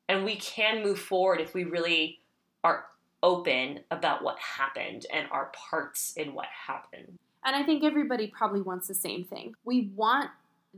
and 0.07 0.23
we 0.23 0.35
can 0.35 0.83
move 0.83 0.99
forward 0.99 1.41
if 1.41 1.53
we 1.53 1.63
really 1.63 2.19
are 2.63 2.85
open 3.21 3.79
about 3.91 4.23
what 4.23 4.37
happened 4.39 5.05
and 5.11 5.27
our 5.31 5.51
parts 5.53 6.13
in 6.15 6.33
what 6.33 6.45
happened. 6.45 7.17
And 7.45 7.55
I 7.55 7.63
think 7.63 7.83
everybody 7.83 8.27
probably 8.27 8.61
wants 8.61 8.87
the 8.87 8.93
same 8.93 9.23
thing. 9.23 9.55
We 9.65 9.91
want 9.95 10.29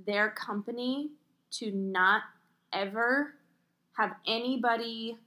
their 0.06 0.30
company 0.32 1.10
to 1.52 1.72
not 1.72 2.24
ever 2.74 3.34
have 3.98 4.16
anybody 4.28 5.18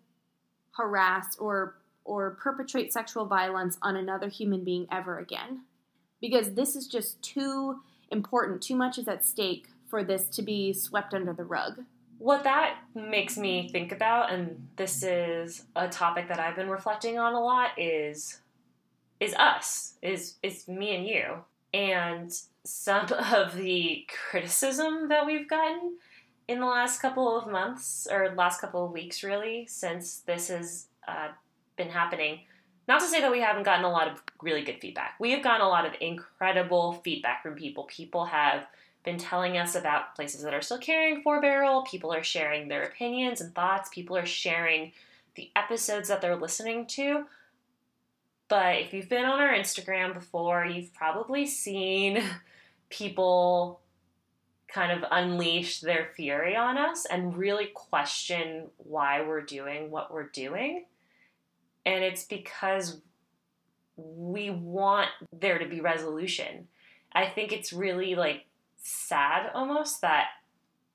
harass 0.73 1.37
or 1.39 1.75
or 2.05 2.39
perpetrate 2.43 2.91
sexual 2.91 3.27
violence 3.27 3.77
on 3.83 3.95
another 3.95 4.29
human 4.29 4.65
being 4.65 4.87
ever 4.91 5.19
again. 5.19 5.61
Because 6.23 6.55
this 6.55 6.75
is 6.75 6.87
just 6.87 7.21
too 7.21 7.81
important, 8.11 8.63
too 8.63 8.75
much 8.75 8.97
is 8.97 9.07
at 9.07 9.27
stake 9.27 9.69
for 9.89 10.03
this 10.03 10.25
to 10.29 10.43
be 10.43 10.73
swept 10.73 11.13
under 11.13 11.35
the 11.35 11.45
rug. 11.45 11.85
What 12.19 12.45
that 12.45 12.79
makes 12.95 13.37
me 13.37 13.69
think 13.69 13.93
about, 13.93 14.33
and 14.33 14.69
this 14.77 15.03
is 15.03 15.67
a 15.77 15.87
topic 15.89 16.29
that 16.29 16.41
I've 16.41 16.57
been 16.57 16.71
reflecting 16.71 17.19
on 17.19 17.35
a 17.35 17.41
lot, 17.41 17.71
is 17.77 18.41
is 19.21 19.35
us, 19.35 19.95
is 20.03 20.35
is 20.43 20.67
me 20.67 20.97
and 20.97 21.07
you. 21.07 21.45
And 21.75 22.33
some 22.65 23.07
of 23.35 23.55
the 23.55 24.07
criticism 24.31 25.09
that 25.09 25.27
we've 25.27 25.49
gotten 25.49 25.99
in 26.49 26.61
the 26.61 26.67
last 26.67 27.01
couple 27.01 27.39
of 27.39 27.47
months 27.47 28.09
or 28.11 28.35
last 28.35 28.61
couple 28.61 28.85
of 28.85 28.93
weeks, 28.93 29.23
really, 29.23 29.67
since 29.67 30.21
this 30.21 30.49
has 30.49 30.87
uh, 31.07 31.29
been 31.77 31.91
happening. 31.91 32.41
Not 32.89 33.01
to 33.01 33.07
say 33.07 33.21
that 33.21 33.31
we 33.31 33.41
haven't 33.41 33.65
gotten 33.65 33.85
a 33.85 33.91
lot 33.91 34.09
of 34.09 34.23
really 34.43 34.63
good 34.63 34.81
feedback. 34.81 35.15
We 35.21 35.31
have 35.33 35.43
gotten 35.43 35.61
a 35.61 35.69
lot 35.69 35.85
of 35.85 35.93
incredible 36.01 36.95
feedback 37.05 37.43
from 37.43 37.55
people. 37.55 37.85
People 37.85 38.25
have 38.25 38.67
been 39.05 39.19
telling 39.19 39.59
us 39.59 39.75
about 39.75 40.15
places 40.15 40.43
that 40.43 40.55
are 40.55 40.63
still 40.63 40.79
carrying 40.79 41.23
four 41.23 41.41
barrel. 41.41 41.83
People 41.83 42.13
are 42.13 42.23
sharing 42.23 42.69
their 42.69 42.83
opinions 42.83 43.43
and 43.43 43.55
thoughts. 43.55 43.91
People 43.93 44.17
are 44.17 44.27
sharing 44.27 44.93
the 45.35 45.51
episodes 45.55 46.09
that 46.09 46.23
they're 46.23 46.35
listening 46.35 46.87
to. 46.87 47.25
But 48.49 48.77
if 48.77 48.95
you've 48.95 49.11
been 49.11 49.27
on 49.27 49.41
our 49.41 49.53
Instagram 49.53 50.15
before, 50.15 50.65
you've 50.65 50.95
probably 50.95 51.47
seen 51.47 52.23
people 52.89 53.81
kind 54.69 54.93
of 54.93 55.09
unleash 55.11 55.81
their 55.81 56.11
fury 56.15 56.55
on 56.55 56.77
us 56.77 57.07
and 57.07 57.37
really 57.37 57.67
question 57.75 58.67
why 58.77 59.23
we're 59.23 59.41
doing 59.41 59.91
what 59.91 60.13
we're 60.13 60.29
doing. 60.29 60.85
And 61.87 62.05
it's 62.05 62.25
because 62.25 63.01
we 63.97 64.51
want 64.51 65.09
there 65.33 65.59
to 65.59 65.67
be 65.67 65.81
resolution. 65.81 66.69
I 67.13 67.27
think 67.27 67.53
it's 67.53 67.73
really 67.73 68.15
like 68.15 68.45
sad 68.77 69.51
almost 69.55 70.03
that 70.03 70.29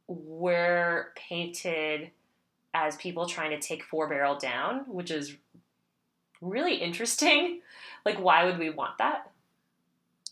we're 0.08 1.12
painted 1.16 2.12
as 2.74 2.96
people 2.98 3.26
trying 3.26 3.52
to 3.52 3.60
take 3.60 3.84
four 3.84 4.08
barrel 4.08 4.38
down, 4.38 4.82
which 4.88 5.12
is 5.12 5.36
really 6.42 6.76
interesting. 6.76 7.62
Like, 8.06 8.20
why 8.20 8.44
would 8.44 8.60
we 8.60 8.70
want 8.70 8.98
that? 8.98 9.32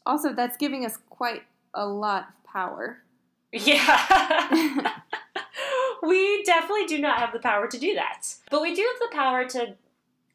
Also, 0.06 0.34
that's 0.34 0.58
giving 0.58 0.86
us 0.86 0.98
quite 1.10 1.44
a 1.74 1.88
lot 1.88 2.28
of 2.28 2.52
power. 2.52 3.02
Yeah. 3.52 4.92
we 6.04 6.44
definitely 6.44 6.86
do 6.86 7.00
not 7.00 7.20
have 7.20 7.34
the 7.34 7.40
power 7.40 7.68
to 7.68 7.78
do 7.78 7.96
that. 7.96 8.36
But 8.50 8.62
we 8.62 8.74
do 8.74 8.82
have 8.82 9.10
the 9.10 9.16
power 9.16 9.46
to 9.50 9.76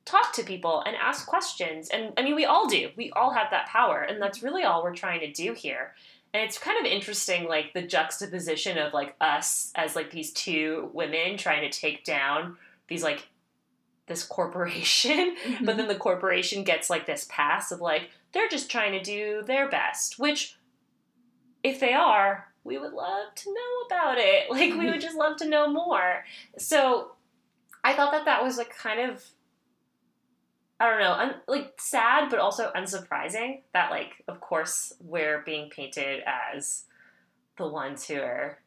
talk 0.04 0.32
to 0.34 0.44
people 0.44 0.82
and 0.86 0.94
ask 0.96 1.26
questions. 1.26 1.88
And 1.88 2.12
I 2.16 2.22
mean, 2.22 2.36
we 2.36 2.44
all 2.44 2.68
do. 2.68 2.90
We 2.96 3.10
all 3.12 3.32
have 3.32 3.50
that 3.50 3.66
power. 3.66 4.02
And 4.02 4.20
that's 4.20 4.42
really 4.42 4.64
all 4.64 4.82
we're 4.82 4.94
trying 4.94 5.20
to 5.20 5.32
do 5.32 5.52
here 5.54 5.94
and 6.36 6.44
it's 6.44 6.58
kind 6.58 6.78
of 6.78 6.84
interesting 6.84 7.48
like 7.48 7.72
the 7.72 7.80
juxtaposition 7.80 8.76
of 8.76 8.92
like 8.92 9.14
us 9.22 9.72
as 9.74 9.96
like 9.96 10.10
these 10.10 10.32
two 10.32 10.90
women 10.92 11.38
trying 11.38 11.62
to 11.62 11.80
take 11.80 12.04
down 12.04 12.58
these 12.88 13.02
like 13.02 13.28
this 14.06 14.22
corporation 14.22 15.34
mm-hmm. 15.46 15.64
but 15.64 15.78
then 15.78 15.88
the 15.88 15.94
corporation 15.94 16.62
gets 16.62 16.90
like 16.90 17.06
this 17.06 17.26
pass 17.30 17.72
of 17.72 17.80
like 17.80 18.10
they're 18.32 18.50
just 18.50 18.70
trying 18.70 18.92
to 18.92 19.02
do 19.02 19.42
their 19.46 19.66
best 19.68 20.18
which 20.18 20.58
if 21.62 21.80
they 21.80 21.94
are 21.94 22.48
we 22.66 22.78
would 22.78 22.92
love 22.92 23.34
to 23.34 23.48
know 23.50 23.86
about 23.86 24.18
it 24.18 24.50
like 24.50 24.74
we 24.74 24.90
would 24.90 25.00
just 25.00 25.16
love 25.16 25.36
to 25.36 25.48
know 25.48 25.70
more 25.70 26.24
so 26.58 27.12
i 27.84 27.94
thought 27.94 28.12
that 28.12 28.24
that 28.24 28.42
was 28.42 28.58
like 28.58 28.76
kind 28.76 29.10
of 29.10 29.24
I 30.78 30.90
don't 30.90 31.00
know, 31.00 31.12
un- 31.12 31.40
like 31.48 31.72
sad, 31.78 32.28
but 32.28 32.38
also 32.38 32.70
unsurprising 32.76 33.60
that, 33.72 33.90
like, 33.90 34.22
of 34.28 34.40
course, 34.40 34.92
we're 35.00 35.40
being 35.40 35.70
painted 35.70 36.22
as 36.26 36.84
the 37.56 37.66
ones 37.66 38.06
who 38.06 38.16
are 38.16 38.58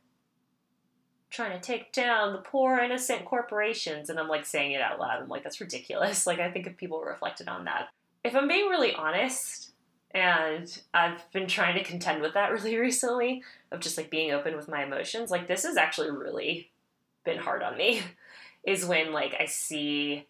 trying 1.30 1.52
to 1.52 1.60
take 1.60 1.94
down 1.94 2.34
the 2.34 2.40
poor, 2.40 2.80
innocent 2.80 3.26
corporations. 3.26 4.10
And 4.10 4.20
I'm 4.20 4.28
like 4.28 4.46
saying 4.46 4.72
it 4.72 4.82
out 4.82 5.00
loud. 5.00 5.22
I'm 5.22 5.30
like, 5.30 5.44
that's 5.44 5.62
ridiculous. 5.62 6.26
Like, 6.30 6.40
I 6.40 6.50
think 6.50 6.66
if 6.66 6.78
people 6.78 7.02
reflected 7.02 7.48
on 7.48 7.66
that, 7.66 7.90
if 8.24 8.36
I'm 8.36 8.48
being 8.48 8.70
really 8.70 8.94
honest, 8.94 9.69
and 10.12 10.82
I've 10.94 11.32
been 11.32 11.48
trying 11.48 11.78
to 11.78 11.84
contend 11.84 12.22
with 12.22 12.34
that 12.34 12.52
really 12.54 12.78
recently, 12.78 13.44
of 13.72 13.80
just 13.80 13.98
like 13.98 14.10
being 14.10 14.32
open 14.32 14.56
with 14.56 14.68
my 14.68 14.84
emotions, 14.84 15.32
like, 15.32 15.48
this 15.48 15.64
has 15.64 15.78
actually 15.78 16.12
really 16.12 16.72
been 17.24 17.38
hard 17.38 17.64
on 17.64 17.78
me. 17.78 18.02
Is 18.66 18.86
when, 18.86 19.14
like, 19.14 19.34
I 19.40 19.46
see 19.46 20.28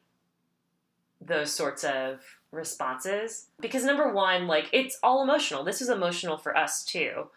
those 1.22 1.52
sorts 1.52 1.84
of 1.84 2.20
responses. 2.52 3.48
Because 3.60 3.84
number 3.84 4.12
one 4.12 4.48
like 4.48 4.70
it's 4.74 4.98
all 5.04 5.24
emotional. 5.24 5.64
This 5.64 5.82
is 5.82 5.90
emotional 5.90 6.38
for 6.38 6.56
us 6.56 6.84
too. 6.84 7.28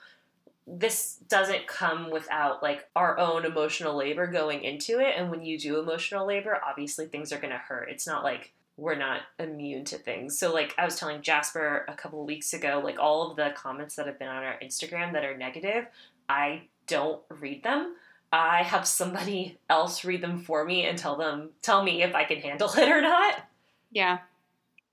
This 0.67 1.19
doesn't 1.29 1.67
come 1.67 2.11
without 2.11 2.63
like 2.63 2.89
our 2.95 3.19
own 3.19 3.45
emotional 3.45 3.97
labor 3.97 4.27
going 4.27 4.63
into 4.63 5.01
it. 5.01 5.15
And 5.17 5.31
when 5.31 5.45
you 5.45 5.59
do 5.59 5.79
emotional 5.79 6.27
labor 6.27 6.59
obviously 6.67 7.07
things 7.07 7.33
are 7.33 7.39
going 7.39 7.51
to 7.51 7.59
hurt. 7.59 7.91
It's 7.91 8.07
not 8.07 8.25
like 8.25 8.53
we're 8.77 8.97
not 8.97 9.21
immune 9.39 9.85
to 9.85 9.99
things 9.99 10.39
so 10.39 10.53
like 10.53 10.75
i 10.79 10.85
was 10.85 10.97
telling 10.97 11.21
jasper 11.23 11.85
a 11.89 11.95
couple 11.95 12.21
of 12.21 12.27
weeks 12.27 12.53
ago 12.53 12.81
like 12.83 12.99
all 12.99 13.31
of 13.31 13.37
the 13.37 13.53
comments 13.55 13.97
that 13.97 14.07
have 14.07 14.19
been 14.19 14.29
on 14.29 14.43
our 14.43 14.59
instagram 14.63 15.13
that 15.13 15.25
are 15.25 15.37
negative 15.37 15.87
i 16.29 16.63
don't 16.87 17.23
read 17.41 17.63
them 17.63 17.95
I 18.33 18.63
have 18.63 18.87
somebody 18.87 19.59
else 19.71 20.05
read 20.05 20.23
them 20.23 20.41
for 20.41 20.65
me 20.65 20.87
and 20.87 20.97
tell 20.97 21.17
them 21.17 21.51
tell 21.61 21.85
me 21.85 22.03
if 22.03 22.15
I 22.15 22.25
can 22.25 22.39
handle 22.39 22.73
it 22.77 22.89
or 22.89 23.03
not. 23.03 23.47
Yeah. 23.91 24.21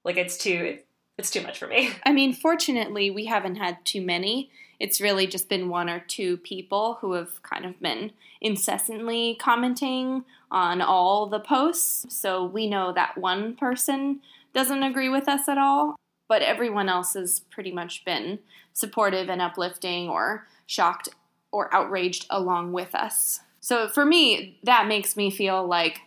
Like 0.04 0.18
it's 0.18 0.38
too 0.38 0.80
it's 1.18 1.32
too 1.32 1.42
much 1.42 1.58
for 1.58 1.68
me. 1.68 1.92
I 2.06 2.12
mean, 2.12 2.34
fortunately, 2.34 3.10
we 3.10 3.26
haven't 3.26 3.56
had 3.56 3.84
too 3.86 4.02
many. 4.02 4.52
It's 4.80 5.02
really 5.02 5.28
just 5.28 5.50
been 5.50 5.70
one 5.70 5.90
or 5.90 6.00
two 6.00 6.38
people 6.38 6.98
who 7.02 7.14
have 7.14 7.42
kind 7.44 7.66
of 7.66 7.80
been 7.82 8.12
incessantly 8.42 9.38
commenting 9.40 10.24
on 10.50 10.82
all 10.82 11.28
the 11.28 11.40
posts. 11.40 12.06
So 12.16 12.46
we 12.46 12.68
know 12.68 12.94
that 12.94 13.18
one 13.18 13.56
person 13.56 14.22
doesn't 14.54 14.84
agree 14.84 15.10
with 15.10 15.28
us 15.28 15.48
at 15.50 15.58
all, 15.58 15.96
but 16.28 16.42
everyone 16.42 16.90
else 16.90 17.14
has 17.14 17.42
pretty 17.52 17.72
much 17.72 18.06
been 18.06 18.40
supportive 18.74 19.30
and 19.30 19.42
uplifting 19.42 20.10
or 20.10 20.48
shocked 20.66 21.10
or 21.52 21.74
outraged 21.74 22.26
along 22.30 22.72
with 22.72 22.96
us. 22.96 23.42
So 23.60 23.88
for 23.90 24.06
me, 24.06 24.60
that 24.64 24.88
makes 24.88 25.18
me 25.18 25.30
feel 25.30 25.66
like, 25.68 26.02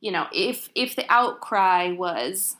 you 0.00 0.12
know, 0.12 0.26
if 0.32 0.68
if 0.74 0.96
the 0.96 1.06
outcry 1.08 1.92
was 1.92 2.56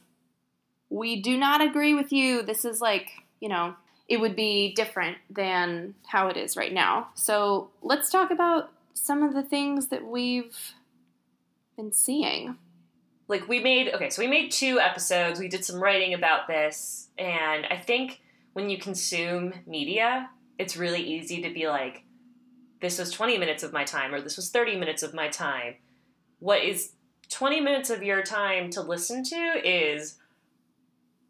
we 0.89 1.21
do 1.21 1.37
not 1.37 1.61
agree 1.61 1.93
with 1.93 2.13
you, 2.13 2.43
this 2.43 2.65
is 2.65 2.81
like, 2.81 3.11
you 3.41 3.49
know, 3.49 3.75
it 4.09 4.21
would 4.21 4.37
be 4.37 4.75
different 4.75 5.17
than 5.31 5.95
how 6.07 6.29
it 6.29 6.37
is 6.37 6.57
right 6.57 6.73
now. 6.73 7.09
So 7.15 7.71
let's 7.83 8.11
talk 8.11 8.31
about 8.31 8.71
some 8.93 9.23
of 9.23 9.35
the 9.35 9.43
things 9.43 9.89
that 9.89 10.05
we've 10.05 10.57
been 11.77 11.93
seeing. 11.93 12.57
Like 13.27 13.49
we 13.49 13.61
made 13.61 13.89
okay, 13.95 14.11
so 14.11 14.21
we 14.21 14.29
made 14.29 14.51
two 14.51 14.79
episodes. 14.79 15.41
We 15.41 15.49
did 15.49 15.65
some 15.65 15.83
writing 15.83 16.13
about 16.13 16.47
this, 16.47 17.09
and 17.17 17.65
I 17.67 17.77
think 17.77 18.21
when 18.53 18.69
you 18.69 18.77
consume 18.79 19.55
media, 19.67 20.29
it's 20.59 20.77
really 20.77 21.03
easy 21.03 21.41
to 21.41 21.53
be 21.53 21.67
like, 21.67 22.05
this 22.83 22.99
was 22.99 23.11
20 23.11 23.39
minutes 23.39 23.63
of 23.63 23.73
my 23.73 23.85
time, 23.85 24.15
or 24.15 24.21
this 24.21 24.37
was 24.37 24.51
30 24.51 24.77
minutes 24.77 25.03
of 25.03 25.15
my 25.15 25.29
time. 25.29 25.77
What 26.39 26.63
is 26.63 26.93
20 27.31 27.61
minutes 27.61 27.89
of 27.89 28.03
your 28.03 28.23
time 28.23 28.69
to 28.71 28.83
listen 28.83 29.25
to 29.25 29.61
is 29.65 30.19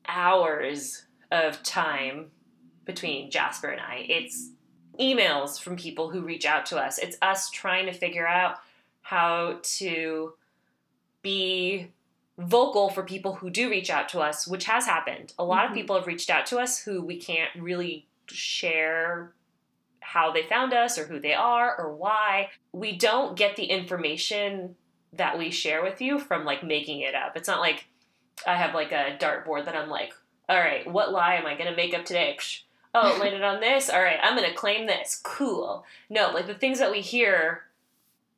hours 0.07 1.05
of 1.31 1.63
time 1.63 2.33
between 2.85 3.31
Jasper 3.31 3.69
and 3.69 3.81
I. 3.81 4.07
It's 4.09 4.51
emails 4.99 5.61
from 5.61 5.77
people 5.77 6.11
who 6.11 6.23
reach 6.23 6.47
out 6.47 6.67
to 6.67 6.79
us. 6.79 6.99
It's 6.99 7.17
us 7.23 7.51
trying 7.51 7.87
to 7.87 7.93
figure 7.93 8.27
out 8.27 8.59
how 9.03 9.59
to 9.63 10.35
be 11.23 11.91
vocal 12.39 12.89
for 12.91 13.03
people 13.03 13.35
who 13.35 13.51
do 13.51 13.71
reach 13.71 13.91
out 13.91 14.09
to 14.11 14.21
us, 14.21 14.47
which 14.47 14.65
has 14.65 14.87
happened. 14.87 15.33
A 15.39 15.45
lot 15.45 15.65
mm-hmm. 15.65 15.73
of 15.73 15.77
people 15.77 15.97
have 15.97 16.07
reached 16.07 16.31
out 16.31 16.47
to 16.47 16.59
us 16.59 16.83
who 16.83 17.03
we 17.03 17.17
can't 17.19 17.51
really 17.57 18.07
share 18.29 19.33
how 20.01 20.33
they 20.33 20.43
found 20.43 20.73
us 20.73 20.99
or 20.99 21.07
who 21.07 21.19
they 21.19 21.35
are 21.35 21.77
or 21.79 21.95
why. 21.95 22.51
We 22.73 22.97
don't 22.97 23.37
get 23.37 23.57
the 23.57 23.65
information 23.65 24.77
that 25.13 25.39
we 25.39 25.51
share 25.51 25.83
with 25.83 26.01
you 26.01 26.19
from 26.19 26.45
like 26.45 26.63
making 26.63 27.01
it 27.01 27.15
up. 27.15 27.37
It's 27.37 27.49
not 27.49 27.61
like 27.61 27.87
I 28.47 28.57
have 28.57 28.75
like 28.75 28.93
a 28.93 29.17
dartboard 29.19 29.65
that 29.67 29.77
I'm 29.77 29.89
like, 29.89 30.13
all 30.49 30.59
right, 30.59 30.91
what 30.91 31.13
lie 31.13 31.35
am 31.35 31.47
I 31.47 31.55
going 31.57 31.71
to 31.71 31.77
make 31.77 31.95
up 31.95 32.05
today? 32.05 32.37
Psh, 32.39 32.63
oh, 32.95 33.19
landed 33.21 33.43
on 33.43 33.61
this. 33.61 33.91
All 33.91 34.03
right, 34.03 34.19
I'm 34.23 34.37
going 34.37 34.49
to 34.49 34.57
claim 34.57 34.87
this. 34.87 35.21
Cool. 35.23 35.85
No, 36.09 36.31
like 36.33 36.47
the 36.47 36.55
things 36.55 36.79
that 36.79 36.91
we 36.91 37.01
hear 37.01 37.65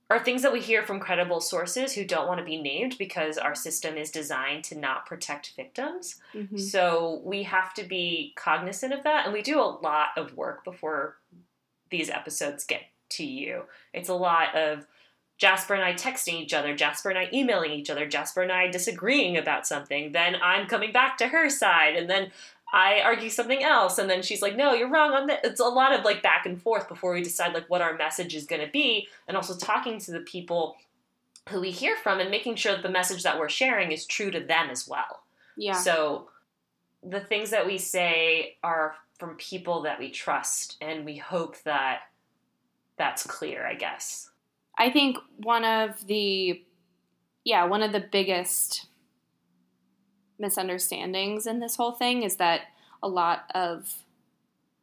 are 0.09 0.21
things 0.21 0.43
that 0.43 0.53
we 0.53 0.61
hear 0.61 0.85
from 0.85 1.01
credible 1.01 1.41
sources 1.41 1.93
who 1.93 2.05
don't 2.05 2.29
want 2.29 2.39
to 2.39 2.45
be 2.45 2.61
named 2.61 2.97
because 2.97 3.39
our 3.39 3.57
system 3.57 3.97
is 3.97 4.11
designed 4.11 4.63
to 4.63 4.79
not 4.79 5.05
protect 5.05 5.53
victims. 5.57 6.21
Mm-hmm. 6.33 6.59
So 6.59 7.21
we 7.25 7.43
have 7.43 7.75
to 7.75 7.83
be 7.83 8.33
cognizant 8.37 8.93
of 8.93 9.03
that. 9.03 9.25
And 9.25 9.35
we 9.35 9.43
do 9.43 9.59
a 9.59 9.79
lot 9.83 10.09
of 10.17 10.37
work 10.37 10.65
before 10.65 11.17
these 11.91 12.09
episodes 12.09 12.65
get 12.65 12.83
to 13.09 13.25
you. 13.25 13.65
It's 13.93 14.09
a 14.09 14.15
lot 14.15 14.55
of 14.55 14.87
Jasper 15.39 15.75
and 15.75 15.85
I 15.85 15.93
texting 15.93 16.35
each 16.35 16.55
other, 16.55 16.75
Jasper 16.75 17.11
and 17.11 17.19
I 17.19 17.29
emailing 17.33 17.73
each 17.73 17.91
other, 17.91 18.07
Jasper 18.07 18.43
and 18.43 18.53
I 18.53 18.69
disagreeing 18.69 19.37
about 19.37 19.67
something. 19.67 20.13
Then 20.13 20.37
I'm 20.43 20.67
coming 20.67 20.93
back 20.93 21.19
to 21.19 21.29
her 21.29 21.51
side, 21.51 21.95
and 21.95 22.09
then 22.09 22.31
I 22.77 23.01
argue 23.01 23.31
something 23.31 23.63
else, 23.63 23.97
and 23.97 24.09
then 24.09 24.21
she's 24.21 24.43
like, 24.43 24.55
"No, 24.55 24.75
you're 24.75 24.91
wrong 24.91 25.13
on 25.13 25.29
that." 25.29 25.41
It's 25.43 25.61
a 25.61 25.65
lot 25.65 25.99
of 25.99 26.05
like 26.05 26.23
back 26.23 26.45
and 26.45 26.61
forth 26.61 26.89
before 26.89 27.15
we 27.15 27.23
decide 27.23 27.55
like 27.55 27.71
what 27.71 27.81
our 27.81 27.97
message 27.97 28.35
is 28.35 28.45
going 28.45 28.61
to 28.61 28.71
be, 28.71 29.09
and 29.27 29.35
also 29.35 29.57
talking 29.57 29.99
to 30.01 30.13
the 30.13 30.21
people 30.21 30.77
who 31.49 31.63
we 31.63 31.71
hear 31.71 31.97
from 31.97 32.21
and 32.21 32.31
making 32.31 32.57
sure 32.57 32.73
that 32.73 32.83
the 32.83 32.91
message 32.91 33.23
that 33.23 33.39
we're 33.39 33.49
sharing 33.49 33.93
is 33.93 34.05
true 34.05 34.31
to 34.31 34.41
them 34.41 34.69
as 34.69 34.87
well. 34.87 35.23
Yeah. 35.57 35.73
So 35.73 36.29
the 37.03 37.21
things 37.21 37.49
that 37.49 37.67
we 37.67 37.79
say 37.79 38.57
are 38.63 38.97
from 39.19 39.37
people 39.37 39.81
that 39.83 39.99
we 39.99 40.11
trust, 40.11 40.77
and 40.83 41.07
we 41.07 41.17
hope 41.17 41.57
that 41.63 42.01
that's 42.99 43.27
clear. 43.27 43.67
I 43.67 43.75
guess. 43.75 44.29
I 44.77 44.91
think 44.91 45.17
one 45.39 45.65
of 45.65 46.07
the 46.07 46.63
yeah, 47.45 47.65
one 47.65 47.83
of 47.83 47.93
the 47.93 48.05
biggest 48.13 48.87
misunderstandings 50.39 51.47
in 51.47 51.61
this 51.61 51.77
whole 51.77 51.93
thing 51.93 52.23
is 52.23 52.37
that 52.37 52.63
a 53.03 53.09
lot 53.09 53.51
of 53.55 54.03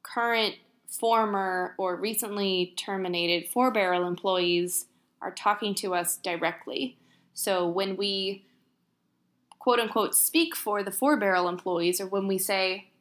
current, 0.04 0.56
former, 0.88 1.74
or 1.78 1.96
recently 1.96 2.74
terminated 2.78 3.50
Four 3.50 3.72
Barrel 3.72 4.08
employees 4.08 4.86
are 5.22 5.32
talking 5.32 5.74
to 5.76 5.96
us 5.96 6.18
directly. 6.18 6.98
So 7.34 7.68
when 7.68 7.98
we 7.98 8.46
quote 9.60 9.80
unquote 9.80 10.14
speak 10.16 10.56
for 10.56 10.84
the 10.84 10.92
Four 10.92 11.18
Barrel 11.18 11.48
employees, 11.50 12.00
or 12.00 12.08
when 12.08 12.28
we 12.28 12.38
say 12.38 12.92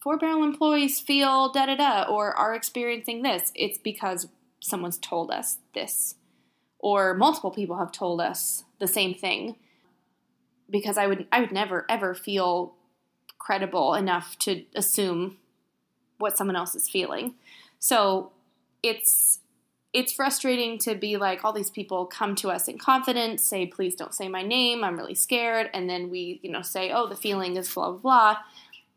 Four 0.00 0.18
Barrel 0.18 0.44
employees 0.44 1.00
feel 1.00 1.50
da 1.52 1.66
da 1.66 1.76
da 1.76 2.02
or 2.02 2.36
are 2.36 2.54
experiencing 2.54 3.22
this, 3.22 3.52
it's 3.54 3.78
because 3.78 4.28
someone's 4.60 4.98
told 4.98 5.30
us 5.30 5.58
this 5.74 6.16
or 6.80 7.14
multiple 7.14 7.50
people 7.50 7.76
have 7.76 7.92
told 7.92 8.20
us 8.20 8.64
the 8.78 8.88
same 8.88 9.14
thing 9.14 9.56
because 10.70 10.96
I 10.96 11.06
would 11.06 11.26
I 11.32 11.40
would 11.40 11.52
never 11.52 11.84
ever 11.88 12.14
feel 12.14 12.74
credible 13.38 13.94
enough 13.94 14.38
to 14.38 14.64
assume 14.74 15.38
what 16.18 16.36
someone 16.36 16.56
else 16.56 16.74
is 16.74 16.88
feeling. 16.88 17.34
So 17.78 18.32
it's 18.82 19.40
it's 19.92 20.12
frustrating 20.12 20.78
to 20.78 20.94
be 20.94 21.16
like 21.16 21.44
all 21.44 21.52
these 21.52 21.70
people 21.70 22.06
come 22.06 22.36
to 22.36 22.48
us 22.48 22.68
in 22.68 22.78
confidence, 22.78 23.42
say 23.42 23.66
please 23.66 23.96
don't 23.96 24.14
say 24.14 24.28
my 24.28 24.42
name, 24.42 24.84
I'm 24.84 24.96
really 24.96 25.16
scared, 25.16 25.68
and 25.74 25.90
then 25.90 26.10
we, 26.10 26.38
you 26.42 26.50
know, 26.50 26.62
say 26.62 26.92
oh 26.92 27.08
the 27.08 27.16
feeling 27.16 27.56
is 27.56 27.72
blah 27.72 27.90
blah 27.90 27.98
blah, 27.98 28.36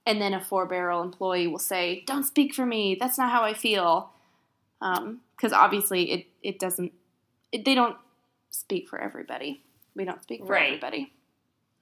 and 0.06 0.22
then 0.22 0.34
a 0.34 0.44
four 0.44 0.66
barrel 0.66 1.02
employee 1.02 1.48
will 1.48 1.60
say 1.60 2.04
don't 2.06 2.26
speak 2.26 2.54
for 2.54 2.66
me, 2.66 2.96
that's 3.00 3.18
not 3.18 3.32
how 3.32 3.44
I 3.44 3.54
feel, 3.54 4.12
because 4.80 5.54
um, 5.54 5.54
obviously 5.54 6.12
it 6.12 6.26
it 6.44 6.60
doesn't 6.60 6.92
they 7.52 7.76
don't 7.76 7.98
speak 8.50 8.88
for 8.90 9.00
everybody. 9.00 9.64
We 9.96 10.06
don't 10.06 10.22
speak 10.24 10.42
for 10.46 10.54
right. 10.54 10.68
everybody. 10.68 11.13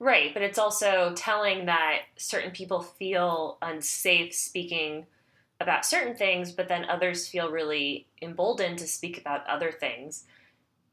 Right, 0.02 0.34
but 0.34 0.42
it's 0.42 0.58
also 0.58 1.14
telling 1.16 1.68
that 1.68 2.00
certain 2.18 2.50
people 2.50 2.82
feel 2.82 3.60
unsafe 3.62 4.34
speaking 4.34 5.06
about 5.60 5.86
certain 5.86 6.16
things, 6.16 6.52
but 6.52 6.68
then 6.68 6.86
others 6.86 7.28
feel 7.28 7.52
really 7.52 8.08
emboldened 8.20 8.80
to 8.80 8.88
speak 8.88 9.20
about 9.20 9.46
other 9.48 9.72
things. 9.72 10.24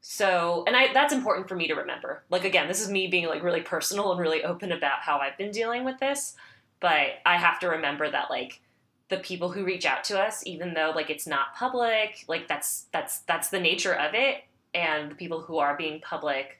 So, 0.01 0.63
and 0.67 0.75
I 0.75 0.93
that's 0.93 1.11
important 1.11 1.49
for 1.49 1.55
me 1.55 1.67
to 1.69 1.73
remember. 1.73 2.23
Like 2.29 2.45
again, 2.45 2.67
this 2.67 2.79
is 2.79 2.91
me 2.91 3.07
being 3.07 3.25
like 3.25 3.41
really 3.41 3.61
personal 3.61 4.11
and 4.11 4.21
really 4.21 4.43
open 4.43 4.71
about 4.71 4.99
how 4.99 5.17
I've 5.17 5.39
been 5.39 5.49
dealing 5.49 5.85
with 5.85 5.99
this, 5.99 6.35
but 6.79 7.13
I 7.25 7.37
have 7.37 7.59
to 7.61 7.67
remember 7.69 8.11
that 8.11 8.29
like 8.29 8.61
the 9.07 9.17
people 9.17 9.49
who 9.49 9.65
reach 9.65 9.87
out 9.87 10.03
to 10.03 10.21
us 10.21 10.45
even 10.45 10.75
though 10.75 10.93
like 10.95 11.09
it's 11.09 11.25
not 11.25 11.55
public, 11.55 12.25
like 12.27 12.47
that's 12.47 12.85
that's 12.91 13.21
that's 13.21 13.49
the 13.49 13.59
nature 13.59 13.95
of 13.95 14.13
it 14.13 14.43
and 14.75 15.09
the 15.09 15.15
people 15.15 15.41
who 15.41 15.57
are 15.57 15.75
being 15.75 15.99
public 15.99 16.58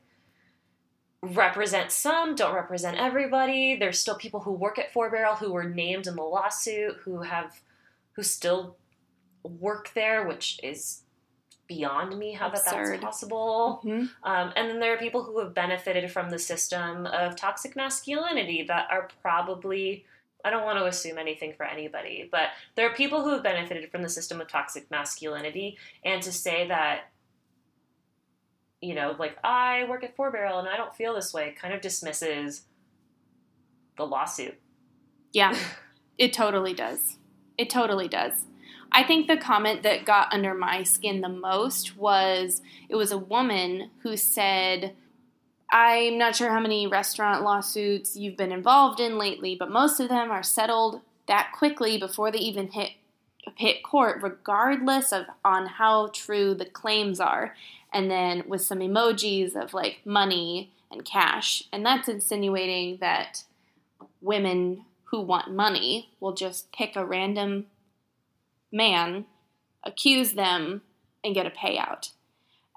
represent 1.22 1.92
some, 1.92 2.36
don't 2.36 2.56
represent 2.56 2.98
everybody. 2.98 3.76
There's 3.76 4.00
still 4.00 4.16
people 4.16 4.42
who 4.42 4.52
work 4.52 4.80
at 4.80 4.94
Four 4.94 5.10
Barrel 5.10 5.36
who 5.36 5.52
were 5.52 5.64
named 5.64 6.08
in 6.08 6.16
the 6.16 6.24
lawsuit 6.24 6.98
who 7.04 7.22
have 7.22 7.60
who 8.14 8.24
still 8.24 8.78
work 9.44 9.92
there, 9.94 10.26
which 10.28 10.60
is 10.64 11.02
beyond 11.68 12.18
me 12.18 12.34
how 12.34 12.50
that 12.50 12.66
that's 12.66 13.04
possible. 13.04 13.82
Mm-hmm. 13.86 14.06
Um, 14.24 14.54
and 14.56 14.70
then 14.70 14.80
there 14.80 14.94
are 14.94 14.98
people 14.98 15.24
who 15.24 15.40
have 15.40 15.54
benefited 15.54 16.12
from 16.12 16.30
the 16.30 16.40
system 16.40 17.06
of 17.06 17.36
toxic 17.36 17.76
masculinity 17.76 18.64
that 18.68 18.88
are 18.90 19.08
probably 19.22 20.06
I 20.44 20.50
don't 20.50 20.64
want 20.64 20.80
to 20.80 20.86
assume 20.86 21.18
anything 21.18 21.54
for 21.54 21.66
anybody, 21.66 22.30
but 22.32 22.50
there 22.76 22.90
are 22.90 22.94
people 22.94 23.24
who 23.24 23.32
have 23.32 23.44
benefited 23.44 23.92
from 23.92 24.02
the 24.04 24.10
system 24.10 24.40
of 24.40 24.48
toxic 24.48 24.90
masculinity, 24.90 25.78
and 26.06 26.24
to 26.24 26.32
say 26.32 26.68
that 26.70 27.09
you 28.82 28.96
know, 28.96 29.16
like 29.18 29.38
I 29.44 29.86
work 29.90 30.04
at 30.04 30.16
Four 30.16 30.32
Barrel 30.32 30.60
and 30.60 30.68
I 30.68 30.78
don't 30.78 30.96
feel 30.96 31.14
this 31.16 31.34
way, 31.34 31.56
kind 31.60 31.74
of 31.74 31.82
dismisses 31.82 32.64
the 33.98 34.06
lawsuit. 34.06 34.60
Yeah, 35.34 35.58
it 36.18 36.34
totally 36.34 36.74
does. 36.74 37.18
It 37.58 37.70
totally 37.70 38.08
does. 38.08 38.46
I 38.92 39.04
think 39.04 39.28
the 39.28 39.38
comment 39.38 39.84
that 39.84 40.06
got 40.06 40.34
under 40.34 40.54
my 40.54 40.84
skin 40.84 41.22
the 41.22 41.30
most 41.30 41.96
was 41.96 42.62
it 42.88 42.96
was 42.96 43.12
a 43.12 43.18
woman 43.18 43.92
who 44.02 44.18
said, 44.18 44.96
I'm 45.72 46.18
not 46.18 46.36
sure 46.36 46.50
how 46.50 46.60
many 46.60 46.88
restaurant 46.88 47.44
lawsuits 47.44 48.16
you've 48.16 48.38
been 48.38 48.52
involved 48.52 49.00
in 49.00 49.20
lately, 49.20 49.56
but 49.56 49.70
most 49.70 50.00
of 50.00 50.10
them 50.10 50.32
are 50.32 50.42
settled 50.42 51.02
that 51.28 51.52
quickly 51.56 51.98
before 52.00 52.32
they 52.32 52.40
even 52.40 52.70
hit 52.70 52.92
hit 53.56 53.82
court 53.84 54.22
regardless 54.22 55.12
of 55.12 55.26
on 55.44 55.66
how 55.66 56.08
true 56.14 56.54
the 56.54 56.66
claims 56.66 57.20
are 57.20 57.56
and 57.94 58.10
then 58.10 58.44
with 58.48 58.62
some 58.62 58.80
emojis 58.80 59.56
of 59.56 59.74
like 59.74 60.02
money 60.06 60.74
and 60.92 61.06
cash. 61.06 61.64
And 61.72 61.86
that's 61.86 62.08
insinuating 62.08 62.98
that 63.02 63.44
women 64.22 64.86
who 65.06 65.22
want 65.22 65.54
money 65.54 66.12
will 66.20 66.34
just 66.34 66.72
pick 66.72 66.96
a 66.96 67.06
random 67.06 67.68
man 68.72 69.26
accuse 69.84 70.34
them 70.34 70.82
and 71.24 71.34
get 71.34 71.46
a 71.46 71.52
payout. 71.52 72.12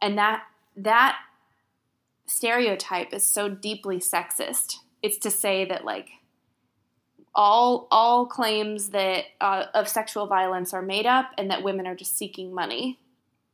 And 0.01 0.19
that 0.19 0.43
that 0.77 1.19
stereotype 2.27 3.13
is 3.13 3.27
so 3.27 3.49
deeply 3.49 3.99
sexist. 3.99 4.77
It's 5.03 5.19
to 5.19 5.31
say 5.31 5.65
that 5.67 5.85
like 5.85 6.09
all 7.35 7.89
all 7.91 8.27
claims 8.27 8.91
that 8.91 9.25
uh, 9.41 9.67
of 9.75 9.89
sexual 9.89 10.27
violence 10.27 10.73
are 10.73 10.83
made 10.83 11.07
up 11.07 11.31
and 11.39 11.51
that 11.51 11.63
women 11.63 11.87
are 11.87 11.95
just 11.95 12.17
seeking 12.17 12.55
money. 12.55 12.99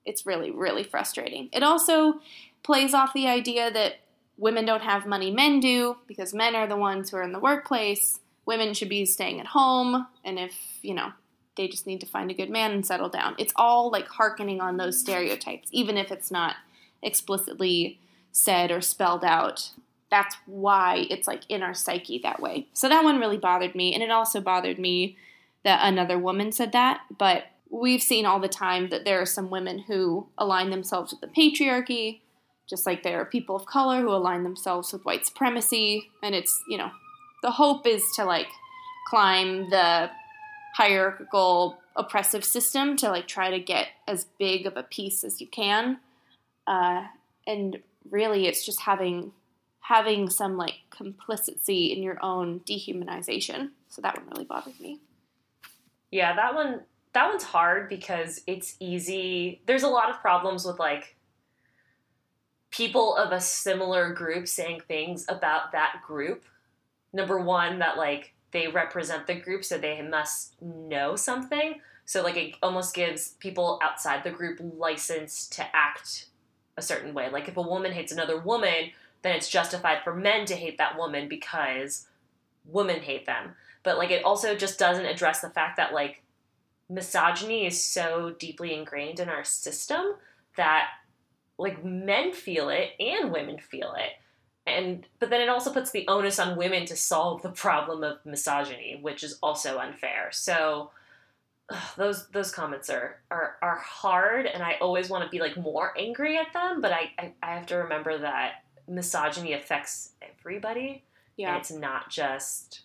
It's 0.05 0.27
really 0.27 0.51
really 0.51 0.85
frustrating. 0.85 1.49
It 1.53 1.63
also 1.63 2.21
plays 2.63 2.95
off 2.95 3.13
the 3.13 3.29
idea 3.29 3.71
that 3.71 4.01
women 4.37 4.65
don't 4.65 4.83
have 4.83 5.07
money 5.07 5.31
men 5.31 5.61
do 5.61 5.97
because 6.07 6.33
men 6.35 6.55
are 6.55 6.67
the 6.67 6.77
ones 6.77 7.11
who 7.11 7.17
are 7.17 7.23
in 7.23 7.33
the 7.33 7.39
workplace. 7.39 8.21
Women 8.47 8.73
should 8.75 8.89
be 8.89 9.05
staying 9.05 9.41
at 9.41 9.47
home 9.47 10.07
and 10.25 10.39
if, 10.39 10.55
you 10.83 10.95
know, 10.95 11.13
they 11.57 11.69
just 11.69 11.87
need 11.87 12.01
to 12.01 12.07
find 12.07 12.31
a 12.31 12.35
good 12.35 12.51
man 12.51 12.71
and 12.71 12.87
settle 12.87 13.09
down. 13.09 13.35
It's 13.37 13.53
all 13.57 13.91
like 13.91 14.07
harkening 14.07 14.61
on 14.61 14.77
those 14.77 14.99
stereotypes 14.99 15.69
even 15.73 15.97
if 15.97 16.11
it's 16.13 16.31
not 16.31 16.57
explicitly 17.03 17.99
said 18.33 18.71
or 18.71 18.81
spelled 18.81 19.25
out 19.25 19.73
that's 20.11 20.37
why 20.47 21.07
it's 21.11 21.27
like 21.27 21.43
in 21.49 21.63
our 21.63 21.75
psyche 21.75 22.19
that 22.23 22.41
way. 22.41 22.67
So 22.73 22.89
that 22.89 23.05
one 23.05 23.19
really 23.19 23.37
bothered 23.37 23.75
me. 23.75 23.95
And 23.95 24.03
it 24.03 24.11
also 24.11 24.41
bothered 24.41 24.79
me 24.79 25.17
that 25.65 25.81
another 25.83 26.19
woman 26.19 26.53
said 26.53 26.73
that. 26.73 27.01
But 27.17 27.45
we've 27.71 28.03
seen 28.03 28.27
all 28.27 28.41
the 28.41 28.49
time 28.49 28.89
that 28.91 29.05
there 29.05 29.21
are 29.21 29.27
some 29.27 29.51
women 29.51 29.79
who 29.81 30.29
align 30.39 30.71
themselves 30.71 31.13
with 31.13 31.21
the 31.21 31.27
patriarchy, 31.27 32.21
just 32.69 32.87
like 32.87 33.03
there 33.03 33.21
are 33.21 33.25
people 33.25 33.57
of 33.57 33.67
color 33.67 34.01
who 34.01 34.11
align 34.11 34.43
themselves 34.43 34.93
with 34.93 35.05
white 35.05 35.27
supremacy. 35.27 36.11
And 36.23 36.35
it's, 36.35 36.63
you 36.69 36.79
know, 36.79 36.91
the 37.43 37.51
hope 37.51 37.87
is 37.87 38.03
to 38.17 38.25
like 38.25 38.49
climb 39.07 39.71
the 39.71 40.11
hierarchical 40.75 41.79
oppressive 41.97 42.45
system 42.45 42.97
to 42.97 43.09
like 43.09 43.27
try 43.27 43.51
to 43.51 43.59
get 43.59 43.89
as 44.07 44.27
big 44.39 44.67
of 44.67 44.77
a 44.77 44.83
piece 44.83 45.25
as 45.25 45.41
you 45.41 45.47
can. 45.47 45.99
Uh, 46.67 47.05
and 47.47 47.79
really, 48.11 48.47
it's 48.47 48.65
just 48.65 48.81
having 48.81 49.33
having 49.81 50.29
some 50.29 50.59
like 50.59 50.75
complicity 50.91 51.87
in 51.87 52.03
your 52.03 52.23
own 52.23 52.61
dehumanization. 52.61 53.71
So 53.89 54.03
that 54.03 54.19
one 54.19 54.29
really 54.29 54.45
bothered 54.45 54.79
me. 54.79 55.01
Yeah, 56.11 56.37
that 56.37 56.55
one 56.55 56.83
that 57.19 57.31
one's 57.31 57.43
hard 57.43 57.89
because 57.89 58.43
it's 58.47 58.77
easy. 58.79 59.61
There's 59.67 59.83
a 59.83 59.89
lot 59.89 60.09
of 60.09 60.21
problems 60.21 60.65
with 60.65 60.79
like 60.79 61.17
people 62.71 63.17
of 63.17 63.33
a 63.33 63.41
similar 63.41 64.13
group 64.13 64.47
saying 64.47 64.83
things 64.87 65.25
about 65.29 65.73
that 65.73 65.97
group. 66.07 66.45
Number 67.13 67.41
one, 67.41 67.81
that 67.81 67.97
like 67.97 68.35
they 68.53 68.69
represent 68.69 69.27
the 69.27 69.35
group, 69.35 69.65
so 69.65 69.79
they 69.79 70.01
must 70.01 70.63
know 70.63 71.17
something. 71.17 71.81
So 72.05 72.23
like 72.23 72.37
it 72.37 72.55
almost 72.63 72.95
gives 72.95 73.31
people 73.41 73.81
outside 73.83 74.23
the 74.23 74.31
group 74.31 74.61
license 74.61 75.49
to 75.49 75.67
act 75.75 76.27
a 76.77 76.83
certain 76.83 77.15
way. 77.15 77.31
Like 77.31 77.49
if 77.49 77.57
a 77.57 77.63
woman 77.63 77.91
hates 77.91 78.13
another 78.13 78.39
woman, 78.39 78.93
then 79.23 79.35
it's 79.35 79.51
justified 79.51 80.05
for 80.05 80.15
men 80.15 80.47
to 80.47 80.55
hate 80.55 80.79
that 80.79 80.97
woman 80.97 81.29
because 81.29 82.07
women 82.65 83.01
hate 83.01 83.27
them. 83.27 83.57
But 83.83 83.99
like 83.99 84.13
it 84.13 84.25
also 84.25 84.55
just 84.55 84.79
doesn't 84.79 85.05
address 85.05 85.41
the 85.41 85.51
fact 85.51 85.79
that 85.79 85.93
like 85.93 86.23
misogyny 86.89 87.67
is 87.67 87.83
so 87.85 88.35
deeply 88.39 88.75
ingrained 88.75 89.21
in 89.21 89.29
our 89.29 89.45
system 89.45 90.15
that 90.57 90.89
like 91.59 91.85
men 91.85 92.33
feel 92.33 92.69
it 92.69 92.91
and 93.01 93.33
women 93.33 93.59
feel 93.59 93.95
it. 93.97 94.13
And 94.67 95.07
but 95.19 95.31
then 95.31 95.41
it 95.41 95.49
also 95.49 95.73
puts 95.73 95.91
the 95.91 96.07
onus 96.09 96.39
on 96.39 96.57
women 96.57 96.85
to 96.87 96.97
solve 96.97 97.43
the 97.43 97.51
problem 97.51 98.05
of 98.05 98.25
misogyny, 98.25 98.99
which 99.01 99.23
is 99.23 99.39
also 99.43 99.79
unfair. 99.79 100.29
So 100.31 100.91
ugh, 101.71 101.83
those 101.97 102.29
those 102.29 102.51
comments 102.51 102.91
are, 102.91 103.21
are 103.31 103.57
are 103.63 103.79
hard 103.79 104.47
and 104.47 104.63
I 104.63 104.77
always 104.81 105.09
want 105.09 105.25
to 105.25 105.31
be 105.31 105.41
like 105.41 105.57
more 105.57 105.95
angry 105.99 106.37
at 106.37 106.53
them, 106.53 106.81
but 106.81 106.93
I, 106.93 107.13
I, 107.19 107.33
I 107.43 107.55
have 107.55 107.67
to 107.67 107.77
remember 107.77 108.19
that 108.19 108.65
misogyny 108.87 109.55
affects 109.55 110.13
everybody. 110.23 111.05
Yeah. 111.37 111.51
And 111.51 111.59
it's 111.59 111.71
not 111.71 112.11
just 112.11 112.83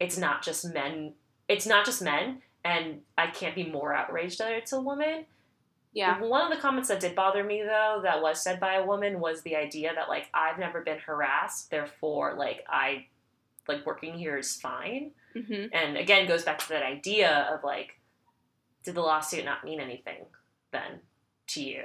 it's 0.00 0.16
not 0.18 0.42
just 0.42 0.72
men 0.72 1.14
it's 1.48 1.66
not 1.66 1.84
just 1.84 2.02
men 2.02 2.42
and 2.68 3.00
I 3.16 3.28
can't 3.28 3.54
be 3.54 3.64
more 3.64 3.94
outraged 3.94 4.38
that 4.38 4.52
it's 4.52 4.72
a 4.72 4.80
woman. 4.80 5.24
Yeah. 5.92 6.20
One 6.20 6.42
of 6.42 6.54
the 6.54 6.60
comments 6.60 6.88
that 6.88 7.00
did 7.00 7.14
bother 7.14 7.42
me 7.42 7.62
though 7.62 8.00
that 8.02 8.20
was 8.20 8.42
said 8.42 8.60
by 8.60 8.74
a 8.74 8.86
woman 8.86 9.20
was 9.20 9.42
the 9.42 9.56
idea 9.56 9.92
that 9.94 10.08
like 10.08 10.28
I've 10.34 10.58
never 10.58 10.82
been 10.82 10.98
harassed, 10.98 11.70
therefore 11.70 12.34
like 12.34 12.64
I 12.68 13.06
like 13.66 13.86
working 13.86 14.14
here 14.14 14.36
is 14.36 14.54
fine. 14.56 15.12
Mm-hmm. 15.34 15.66
And 15.72 15.96
again 15.96 16.28
goes 16.28 16.44
back 16.44 16.58
to 16.58 16.68
that 16.70 16.82
idea 16.82 17.48
of 17.52 17.64
like 17.64 17.98
did 18.84 18.94
the 18.94 19.00
lawsuit 19.00 19.44
not 19.44 19.64
mean 19.64 19.80
anything 19.80 20.26
then 20.72 21.00
to 21.48 21.62
you? 21.62 21.84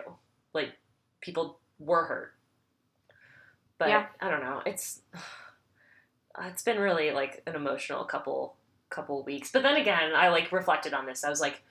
Like 0.54 0.74
people 1.22 1.60
were 1.80 2.06
hurt 2.06 2.34
but 3.84 3.89
yeah. 3.89 4.06
I 4.22 4.30
don't 4.30 4.41
know. 4.41 4.62
It's 4.65 5.02
it's 6.41 6.63
been 6.63 6.80
really 6.80 7.12
like 7.12 7.41
an 7.46 7.56
emotional 7.56 8.04
couple 8.06 8.56
couple 8.93 9.23
weeks. 9.23 9.51
But 9.51 9.63
then 9.63 9.75
again, 9.77 10.13
I 10.15 10.29
like 10.29 10.51
reflected 10.51 10.93
on 10.93 11.06
this. 11.06 11.23
I 11.23 11.29
was 11.29 11.41
like, 11.41 11.62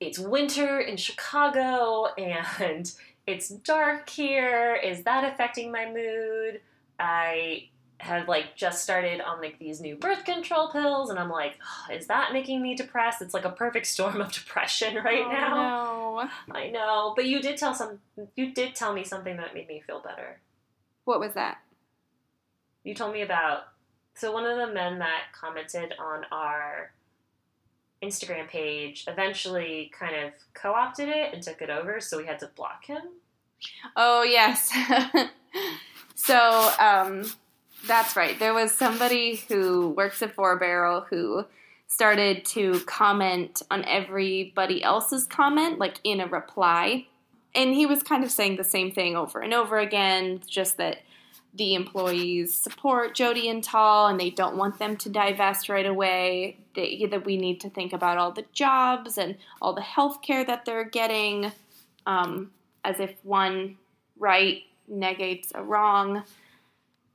it's 0.00 0.18
winter 0.18 0.80
in 0.80 0.96
Chicago 0.96 2.06
and 2.18 2.92
it's 3.26 3.48
dark 3.48 4.08
here. 4.08 4.74
Is 4.76 5.04
that 5.04 5.24
affecting 5.24 5.70
my 5.70 5.86
mood? 5.86 6.60
I 6.98 7.68
had 7.98 8.28
like 8.28 8.54
just 8.56 8.82
started 8.82 9.22
on 9.22 9.40
like 9.40 9.58
these 9.58 9.80
new 9.80 9.96
birth 9.96 10.24
control 10.24 10.68
pills 10.70 11.08
and 11.08 11.18
I'm 11.18 11.30
like, 11.30 11.58
oh, 11.62 11.94
is 11.94 12.06
that 12.08 12.32
making 12.32 12.62
me 12.62 12.74
depressed? 12.74 13.22
It's 13.22 13.32
like 13.32 13.44
a 13.44 13.50
perfect 13.50 13.86
storm 13.86 14.20
of 14.20 14.32
depression 14.32 14.96
right 14.96 15.24
oh, 15.24 15.32
now. 15.32 16.28
No. 16.48 16.54
I 16.54 16.70
know. 16.70 17.12
But 17.16 17.26
you 17.26 17.40
did 17.40 17.56
tell 17.56 17.74
some 17.74 17.98
you 18.34 18.52
did 18.52 18.74
tell 18.74 18.92
me 18.92 19.04
something 19.04 19.36
that 19.38 19.54
made 19.54 19.68
me 19.68 19.82
feel 19.86 20.00
better. 20.00 20.40
What 21.04 21.20
was 21.20 21.34
that? 21.34 21.58
You 22.84 22.94
told 22.94 23.12
me 23.12 23.22
about. 23.22 23.64
So, 24.16 24.32
one 24.32 24.46
of 24.46 24.56
the 24.56 24.72
men 24.72 24.98
that 24.98 25.24
commented 25.32 25.94
on 25.98 26.24
our 26.32 26.92
Instagram 28.02 28.48
page 28.48 29.04
eventually 29.06 29.92
kind 29.98 30.14
of 30.16 30.32
co 30.54 30.72
opted 30.72 31.08
it 31.08 31.34
and 31.34 31.42
took 31.42 31.62
it 31.62 31.70
over, 31.70 32.00
so 32.00 32.18
we 32.18 32.26
had 32.26 32.38
to 32.40 32.50
block 32.56 32.84
him. 32.84 33.02
Oh, 33.96 34.22
yes. 34.22 34.72
so, 36.14 36.72
um, 36.78 37.24
that's 37.86 38.16
right. 38.16 38.38
There 38.38 38.54
was 38.54 38.72
somebody 38.72 39.36
who 39.48 39.90
works 39.90 40.22
at 40.22 40.34
Four 40.34 40.58
Barrel 40.58 41.06
who 41.08 41.44
started 41.86 42.44
to 42.46 42.80
comment 42.80 43.62
on 43.70 43.84
everybody 43.84 44.82
else's 44.82 45.26
comment, 45.26 45.78
like 45.78 46.00
in 46.04 46.20
a 46.20 46.26
reply 46.26 47.06
and 47.56 47.74
he 47.74 47.86
was 47.86 48.02
kind 48.02 48.22
of 48.22 48.30
saying 48.30 48.56
the 48.56 48.64
same 48.64 48.92
thing 48.92 49.16
over 49.16 49.40
and 49.40 49.54
over 49.54 49.78
again, 49.78 50.40
just 50.46 50.76
that 50.76 50.98
the 51.56 51.74
employees 51.74 52.54
support 52.54 53.14
Jody 53.14 53.48
and 53.48 53.62
Tal 53.62 54.06
and 54.06 54.20
they 54.20 54.30
don't 54.30 54.56
want 54.56 54.78
them 54.78 54.96
to 54.98 55.08
divest 55.08 55.68
right 55.68 55.86
away. 55.86 56.58
They, 56.74 57.06
that 57.10 57.24
we 57.24 57.36
need 57.36 57.60
to 57.60 57.70
think 57.70 57.92
about 57.92 58.18
all 58.18 58.32
the 58.32 58.44
jobs 58.52 59.16
and 59.18 59.36
all 59.62 59.72
the 59.72 59.82
health 59.82 60.22
care 60.22 60.44
that 60.44 60.64
they're 60.64 60.84
getting, 60.84 61.52
um, 62.06 62.50
as 62.84 63.00
if 63.00 63.14
one 63.22 63.76
right 64.18 64.62
negates 64.88 65.52
a 65.54 65.62
wrong. 65.62 66.24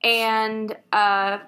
And 0.03 0.75
uh, 0.91 1.39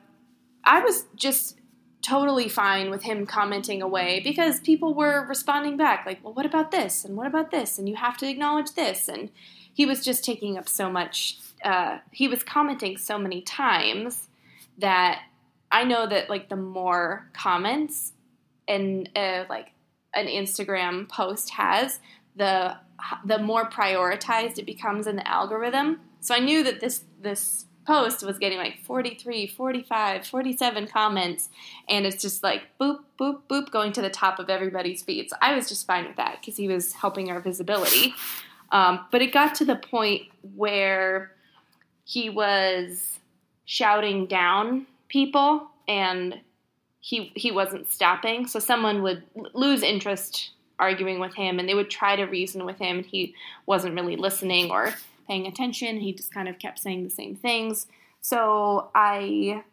I 0.63 0.79
was 0.82 1.06
just 1.15 1.58
totally 2.03 2.49
fine 2.49 2.91
with 2.91 3.03
him 3.03 3.25
commenting 3.25 3.82
away 3.82 4.19
because 4.23 4.60
people 4.60 4.93
were 4.93 5.25
responding 5.25 5.77
back 5.77 6.06
like, 6.06 6.23
well, 6.23 6.34
what 6.34 6.45
about 6.45 6.69
this? 6.69 7.06
And 7.06 7.15
what 7.15 7.27
about 7.27 7.49
this? 7.49 7.79
And 7.79 7.88
you 7.88 7.95
have 7.95 8.17
to 8.17 8.29
acknowledge 8.29 8.73
this. 8.73 9.08
And 9.08 9.29
he 9.73 9.86
was 9.86 10.03
just 10.03 10.23
taking 10.23 10.58
up 10.58 10.69
so 10.69 10.91
much, 10.91 11.39
uh, 11.63 11.99
he 12.12 12.28
was 12.28 12.43
commenting 12.43 12.97
so 12.97 13.17
many 13.17 13.41
times 13.41 14.28
that 14.78 15.21
I 15.71 15.84
know 15.84 16.08
that 16.08 16.30
like 16.30 16.49
the 16.49 16.56
more 16.56 17.30
comments 17.34 18.13
and 18.67 19.10
uh, 19.15 19.45
like 19.49 19.71
an 20.13 20.28
Instagram 20.28 21.10
post 21.10 21.52
has, 21.52 21.99
the 22.36 22.78
the 23.26 23.39
more 23.39 23.69
prioritized 23.69 24.58
it 24.58 24.65
becomes 24.65 25.08
in 25.08 25.15
the 25.15 25.28
algorithm. 25.28 25.99
So 26.19 26.34
I 26.36 26.39
knew 26.39 26.63
that 26.63 26.80
this 26.80 27.04
this 27.21 27.65
post 27.86 28.23
was 28.23 28.39
getting 28.39 28.58
like 28.58 28.80
43, 28.84 29.47
45, 29.47 30.26
47 30.26 30.88
comments, 30.88 31.49
and 31.89 32.06
it's 32.06 32.21
just 32.21 32.43
like 32.43 32.63
boop, 32.80 32.99
boop, 33.19 33.41
boop 33.49 33.71
going 33.71 33.91
to 33.93 34.02
the 34.02 34.10
top 34.10 34.39
of 34.39 34.49
everybody's 34.49 35.02
feed. 35.02 35.30
So 35.30 35.36
I 35.41 35.56
was 35.56 35.67
just 35.67 35.86
fine 35.86 36.08
with 36.08 36.15
that 36.17 36.39
because 36.39 36.56
he 36.56 36.67
was 36.67 36.93
helping 36.93 37.30
our 37.30 37.39
visibility. 37.39 38.13
Um, 38.71 39.06
but 39.12 39.21
it 39.21 39.32
got 39.32 39.56
to 39.56 39.65
the 39.65 39.76
point 39.76 40.23
where 40.56 41.32
he 42.06 42.30
was 42.30 43.20
shouting 43.66 44.26
down 44.26 44.86
people 45.08 45.70
and 45.88 46.39
he 47.00 47.32
he 47.36 47.52
wasn't 47.52 47.92
stopping. 47.92 48.48
So 48.48 48.60
someone 48.60 49.04
would 49.04 49.24
lose 49.54 49.84
interest 49.84 50.52
arguing 50.80 51.20
with 51.20 51.36
him, 51.36 51.60
and 51.60 51.70
they 51.70 51.76
would 51.76 51.89
try 51.89 52.16
to 52.16 52.24
reason 52.24 52.66
with 52.66 52.80
him, 52.80 52.98
and 52.98 53.06
he 53.06 53.36
wasn't 53.66 53.94
really 53.94 54.16
listening 54.16 54.72
or 54.72 54.94
paying 55.28 55.46
attention. 55.48 56.00
He 56.00 56.13
just 56.13 56.34
kind 56.34 56.48
of 56.48 56.60
kept 56.60 56.80
saying 56.80 57.04
the 57.04 57.10
same 57.10 57.36
things. 57.36 57.88
So 58.22 58.89
I 58.96 59.63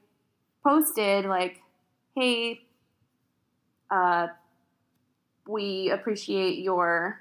posted 0.62 1.24
like, 1.24 1.62
"Hey, 2.14 2.62
uh, 3.90 4.28
we 5.46 5.90
appreciate 5.90 6.58
your 6.58 7.20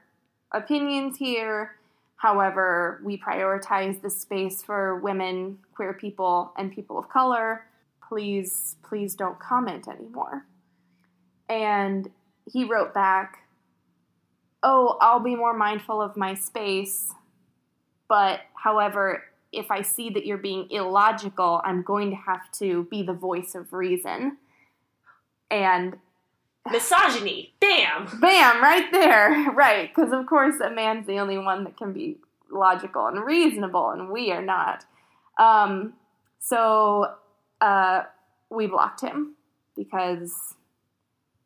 opinions 0.52 1.18
here. 1.18 1.76
However, 2.20 3.00
we 3.02 3.18
prioritize 3.18 4.02
the 4.02 4.10
space 4.10 4.62
for 4.62 4.98
women, 5.00 5.58
queer 5.74 5.94
people, 5.94 6.52
and 6.58 6.70
people 6.70 7.00
of 7.00 7.08
color. 7.08 7.66
Please, 8.06 8.76
please 8.84 9.16
don't 9.16 9.40
comment 9.40 9.88
anymore. 9.88 10.46
And 11.48 12.10
he 12.46 12.66
wrote 12.66 12.94
back, 12.94 13.48
Oh, 14.62 14.98
I'll 15.00 15.22
be 15.22 15.38
more 15.38 15.54
mindful 15.54 16.02
of 16.02 16.18
my 16.18 16.34
space. 16.34 17.14
But, 18.10 18.42
however, 18.54 19.24
if 19.54 19.72
I 19.72 19.82
see 19.82 20.10
that 20.10 20.26
you're 20.26 20.38
being 20.38 20.68
illogical, 20.72 21.62
I'm 21.64 21.84
going 21.84 22.10
to 22.10 22.18
have 22.18 22.52
to 22.60 22.84
be 22.92 23.02
the 23.02 23.14
voice 23.14 23.56
of 23.56 23.72
reason. 23.72 24.40
And 25.50 25.96
Misogyny. 26.72 27.54
Bam. 27.60 28.20
Bam, 28.20 28.62
right 28.62 28.92
there. 28.92 29.52
Right, 29.60 29.94
because 29.94 30.14
of 30.14 30.26
course 30.26 30.56
a 30.62 30.70
man's 30.70 31.06
the 31.06 31.20
only 31.20 31.38
one 31.38 31.64
that 31.66 31.78
can 31.78 31.92
be 31.92 32.18
logical 32.52 33.08
and 33.08 33.24
reasonable, 33.26 33.90
and 33.90 34.10
we 34.10 34.32
are 34.32 34.42
not. 34.42 34.86
Um, 35.38 35.94
so 36.40 37.14
uh, 37.62 38.04
we 38.50 38.68
blocked 38.68 39.02
him 39.02 39.36
because, 39.76 40.56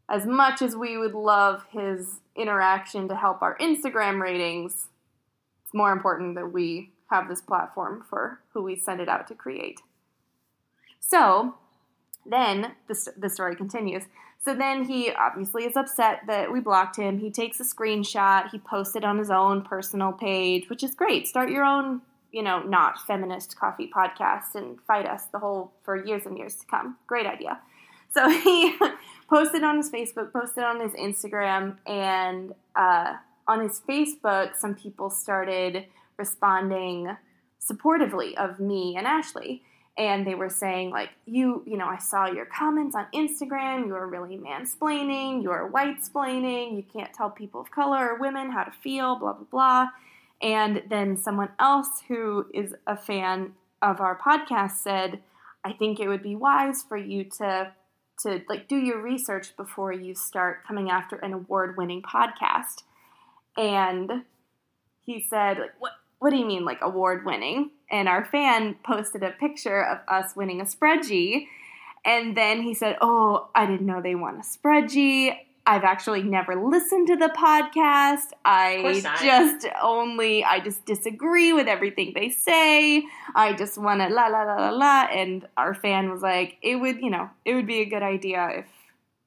as 0.09 0.25
much 0.25 0.61
as 0.61 0.75
we 0.75 0.97
would 0.97 1.13
love 1.13 1.65
his 1.71 2.19
interaction 2.35 3.07
to 3.07 3.15
help 3.15 3.41
our 3.41 3.57
Instagram 3.57 4.21
ratings, 4.21 4.87
it's 5.63 5.73
more 5.73 5.91
important 5.91 6.35
that 6.35 6.51
we 6.51 6.91
have 7.09 7.27
this 7.27 7.41
platform 7.41 8.03
for 8.09 8.39
who 8.53 8.63
we 8.63 8.75
send 8.75 9.01
it 9.01 9.09
out 9.09 9.27
to 9.27 9.35
create. 9.35 9.81
So 10.99 11.55
then 12.25 12.73
the, 12.87 13.11
the 13.17 13.29
story 13.29 13.55
continues. 13.55 14.03
So 14.43 14.53
then 14.53 14.83
he 14.83 15.09
obviously 15.11 15.63
is 15.63 15.77
upset 15.77 16.21
that 16.27 16.51
we 16.51 16.59
blocked 16.59 16.97
him. 16.97 17.17
He 17.17 17.31
takes 17.31 17.61
a 17.61 17.63
screenshot, 17.63 18.49
he 18.49 18.59
posts 18.59 18.95
it 18.95 19.05
on 19.05 19.17
his 19.17 19.29
own 19.29 19.61
personal 19.61 20.11
page, 20.11 20.69
which 20.69 20.83
is 20.83 20.93
great. 20.95 21.27
Start 21.27 21.49
your 21.49 21.63
own, 21.63 22.01
you 22.31 22.43
know, 22.43 22.61
not 22.61 22.99
feminist 23.07 23.57
coffee 23.57 23.89
podcast 23.95 24.55
and 24.55 24.79
fight 24.81 25.05
us 25.05 25.25
the 25.31 25.39
whole 25.39 25.71
for 25.83 26.05
years 26.05 26.25
and 26.25 26.37
years 26.37 26.55
to 26.55 26.65
come. 26.65 26.97
Great 27.07 27.25
idea. 27.25 27.59
So 28.11 28.29
he 28.41 28.75
posted 29.29 29.63
on 29.63 29.77
his 29.77 29.89
Facebook, 29.89 30.33
posted 30.33 30.65
on 30.65 30.81
his 30.81 30.91
Instagram, 30.91 31.77
and 31.87 32.53
uh, 32.75 33.13
on 33.47 33.61
his 33.61 33.81
Facebook, 33.87 34.57
some 34.57 34.75
people 34.75 35.09
started 35.09 35.85
responding 36.17 37.15
supportively 37.61 38.35
of 38.35 38.59
me 38.59 38.95
and 38.97 39.07
Ashley 39.07 39.63
and 39.97 40.25
they 40.25 40.35
were 40.35 40.49
saying 40.49 40.89
like 40.89 41.09
you 41.25 41.63
you 41.67 41.77
know 41.77 41.85
i 41.85 41.97
saw 41.97 42.25
your 42.25 42.45
comments 42.45 42.95
on 42.95 43.05
instagram. 43.13 43.85
You 43.85 43.95
are 43.95 44.07
really 44.07 44.37
mansplaining. 44.37 45.43
You 45.43 45.51
are 45.51 45.67
white 45.67 46.01
splaining 46.01 46.75
you 46.75 46.83
can't 46.83 47.13
tell 47.13 47.29
people 47.29 47.61
of 47.61 47.71
color 47.71 48.09
or 48.09 48.19
women 48.19 48.51
how 48.51 48.63
to 48.63 48.71
feel 48.71 49.17
blah 49.17 49.33
blah 49.33 49.45
blah. 49.51 49.87
And 50.41 50.83
then 50.89 51.15
someone 51.15 51.49
else 51.59 52.01
who 52.07 52.47
is 52.53 52.73
a 52.85 52.97
fan 52.97 53.53
of 53.81 53.99
our 54.01 54.17
podcast 54.17 54.77
said 54.77 55.19
i 55.63 55.71
think 55.71 55.99
it 55.99 56.07
would 56.07 56.23
be 56.23 56.35
wise 56.35 56.83
for 56.83 56.97
you 56.97 57.23
to 57.37 57.71
to 58.19 58.41
like 58.47 58.67
do 58.67 58.77
your 58.77 59.01
research 59.01 59.55
before 59.55 59.91
you 59.91 60.15
start 60.15 60.65
coming 60.65 60.89
after 60.89 61.15
an 61.17 61.33
award-winning 61.33 62.01
podcast. 62.01 62.83
And 63.57 64.23
he 65.05 65.25
said 65.29 65.59
like 65.59 65.73
what 65.79 65.93
what 66.23 66.29
do 66.29 66.37
you 66.37 66.45
mean 66.45 66.63
like 66.63 66.79
award 66.81 67.25
winning 67.25 67.69
and 67.91 68.07
our 68.07 68.23
fan 68.23 68.77
posted 68.85 69.23
a 69.23 69.31
picture 69.31 69.83
of 69.83 69.99
us 70.07 70.37
winning 70.37 70.61
a 70.61 70.63
spreadsheet. 70.63 71.47
And 72.05 72.37
then 72.37 72.61
he 72.61 72.73
said, 72.73 72.97
Oh, 73.01 73.49
I 73.53 73.65
didn't 73.65 73.85
know 73.85 74.01
they 74.01 74.15
won 74.15 74.37
a 74.37 74.39
spreadsheet. 74.39 75.37
I've 75.65 75.83
actually 75.83 76.23
never 76.23 76.55
listened 76.55 77.07
to 77.07 77.17
the 77.17 77.27
podcast. 77.27 78.31
I 78.45 79.01
just 79.21 79.67
only, 79.81 80.45
I 80.45 80.61
just 80.61 80.85
disagree 80.85 81.51
with 81.51 81.67
everything 81.67 82.13
they 82.15 82.29
say. 82.29 83.03
I 83.35 83.51
just 83.51 83.77
want 83.77 83.99
to 83.99 84.07
la 84.07 84.27
la 84.27 84.43
la 84.43 84.55
la 84.55 84.69
la. 84.69 85.07
And 85.11 85.45
our 85.57 85.73
fan 85.73 86.09
was 86.09 86.21
like, 86.21 86.55
it 86.61 86.77
would, 86.77 87.01
you 87.01 87.09
know, 87.09 87.29
it 87.43 87.53
would 87.53 87.67
be 87.67 87.81
a 87.81 87.85
good 87.85 88.01
idea 88.01 88.49
if 88.59 88.65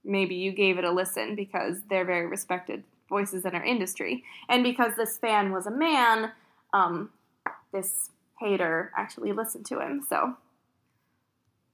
maybe 0.02 0.34
you 0.34 0.50
gave 0.50 0.78
it 0.78 0.84
a 0.84 0.90
listen 0.90 1.36
because 1.36 1.76
they're 1.90 2.06
very 2.06 2.26
respected 2.26 2.84
voices 3.10 3.44
in 3.44 3.54
our 3.54 3.64
industry. 3.64 4.24
And 4.48 4.64
because 4.64 4.92
this 4.96 5.18
fan 5.18 5.52
was 5.52 5.66
a 5.66 5.70
man, 5.70 6.32
um, 6.72 7.10
this 7.72 8.10
hater 8.40 8.92
actually 8.96 9.32
listened 9.32 9.66
to 9.66 9.80
him. 9.80 10.04
So, 10.08 10.36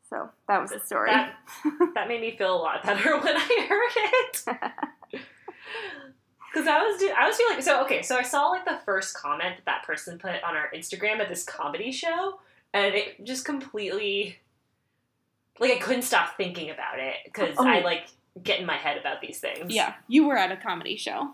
so 0.09 0.31
that 0.49 0.61
was 0.61 0.71
the 0.71 0.81
story. 0.81 1.11
That, 1.11 1.35
that 1.95 2.09
made 2.09 2.21
me 2.21 2.37
feel 2.37 2.55
a 2.55 2.59
lot 2.59 2.83
better 2.83 3.19
when 3.21 3.37
I 3.37 3.67
heard 3.69 4.61
it. 5.15 5.21
Because 6.53 6.69
I 6.69 6.83
was, 6.83 7.03
I 7.19 7.27
was 7.27 7.37
feeling 7.37 7.63
so 7.63 7.83
okay. 7.85 8.03
So 8.03 8.17
I 8.17 8.23
saw 8.23 8.49
like 8.49 8.67
the 8.67 8.79
first 8.85 9.15
comment 9.17 9.57
that 9.57 9.65
that 9.65 9.85
person 9.87 10.19
put 10.19 10.43
on 10.45 10.55
our 10.55 10.69
Instagram 10.75 11.19
at 11.19 11.31
this 11.31 11.45
comedy 11.45 11.91
show, 11.91 12.41
and 12.75 12.95
it 12.95 13.25
just 13.25 13.47
completely, 13.47 14.37
like, 15.59 15.73
I 15.73 15.79
couldn't 15.79 16.03
stop 16.03 16.37
thinking 16.37 16.69
about 16.69 16.99
it 16.99 17.15
because 17.25 17.55
oh. 17.57 17.67
I 17.67 17.81
like 17.81 18.09
get 18.43 18.61
in 18.61 18.67
my 18.67 18.77
head 18.77 18.99
about 18.99 19.23
these 19.23 19.41
things. 19.41 19.75
Yeah, 19.75 19.95
you 20.09 20.27
were 20.27 20.37
at 20.37 20.53
a 20.53 20.57
comedy 20.57 20.97
show. 20.97 21.31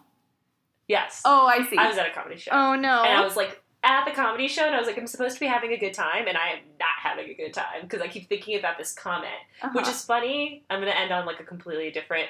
Yes. 0.89 1.23
Oh, 1.25 1.47
I 1.47 1.65
see. 1.69 1.77
I 1.77 1.89
was 1.89 1.99
at 1.99 2.09
a 2.09 2.13
comedy 2.13 2.39
show. 2.39 2.51
Oh 2.53 2.75
no. 2.75 3.05
And 3.05 3.19
I 3.19 3.23
was 3.23 3.37
like, 3.37 3.63
at 3.85 4.05
the 4.05 4.11
comedy 4.11 4.49
show 4.49 4.65
and 4.65 4.75
I 4.75 4.79
was 4.79 4.87
like, 4.87 4.99
I'm 4.99 5.07
supposed 5.07 5.35
to 5.35 5.41
be 5.41 5.47
having 5.47 5.73
a 5.73 5.77
good 5.77 5.95
time, 5.95 6.27
and 6.27 6.37
I 6.37 6.49
am 6.49 6.59
not 6.81 6.89
having 7.01 7.31
a 7.31 7.35
good 7.35 7.55
time 7.55 7.83
because 7.83 8.01
I 8.01 8.09
keep 8.09 8.29
thinking 8.29 8.59
about 8.59 8.77
this 8.77 8.93
comment, 8.93 9.31
uh-huh. 9.63 9.71
which 9.75 9.89
is 9.89 10.03
funny. 10.03 10.65
I'm 10.69 10.81
going 10.81 10.93
to 10.93 10.99
end 10.99 11.13
on 11.13 11.27
like 11.27 11.41
a 11.41 11.45
completely 11.45 11.91
different 11.91 12.29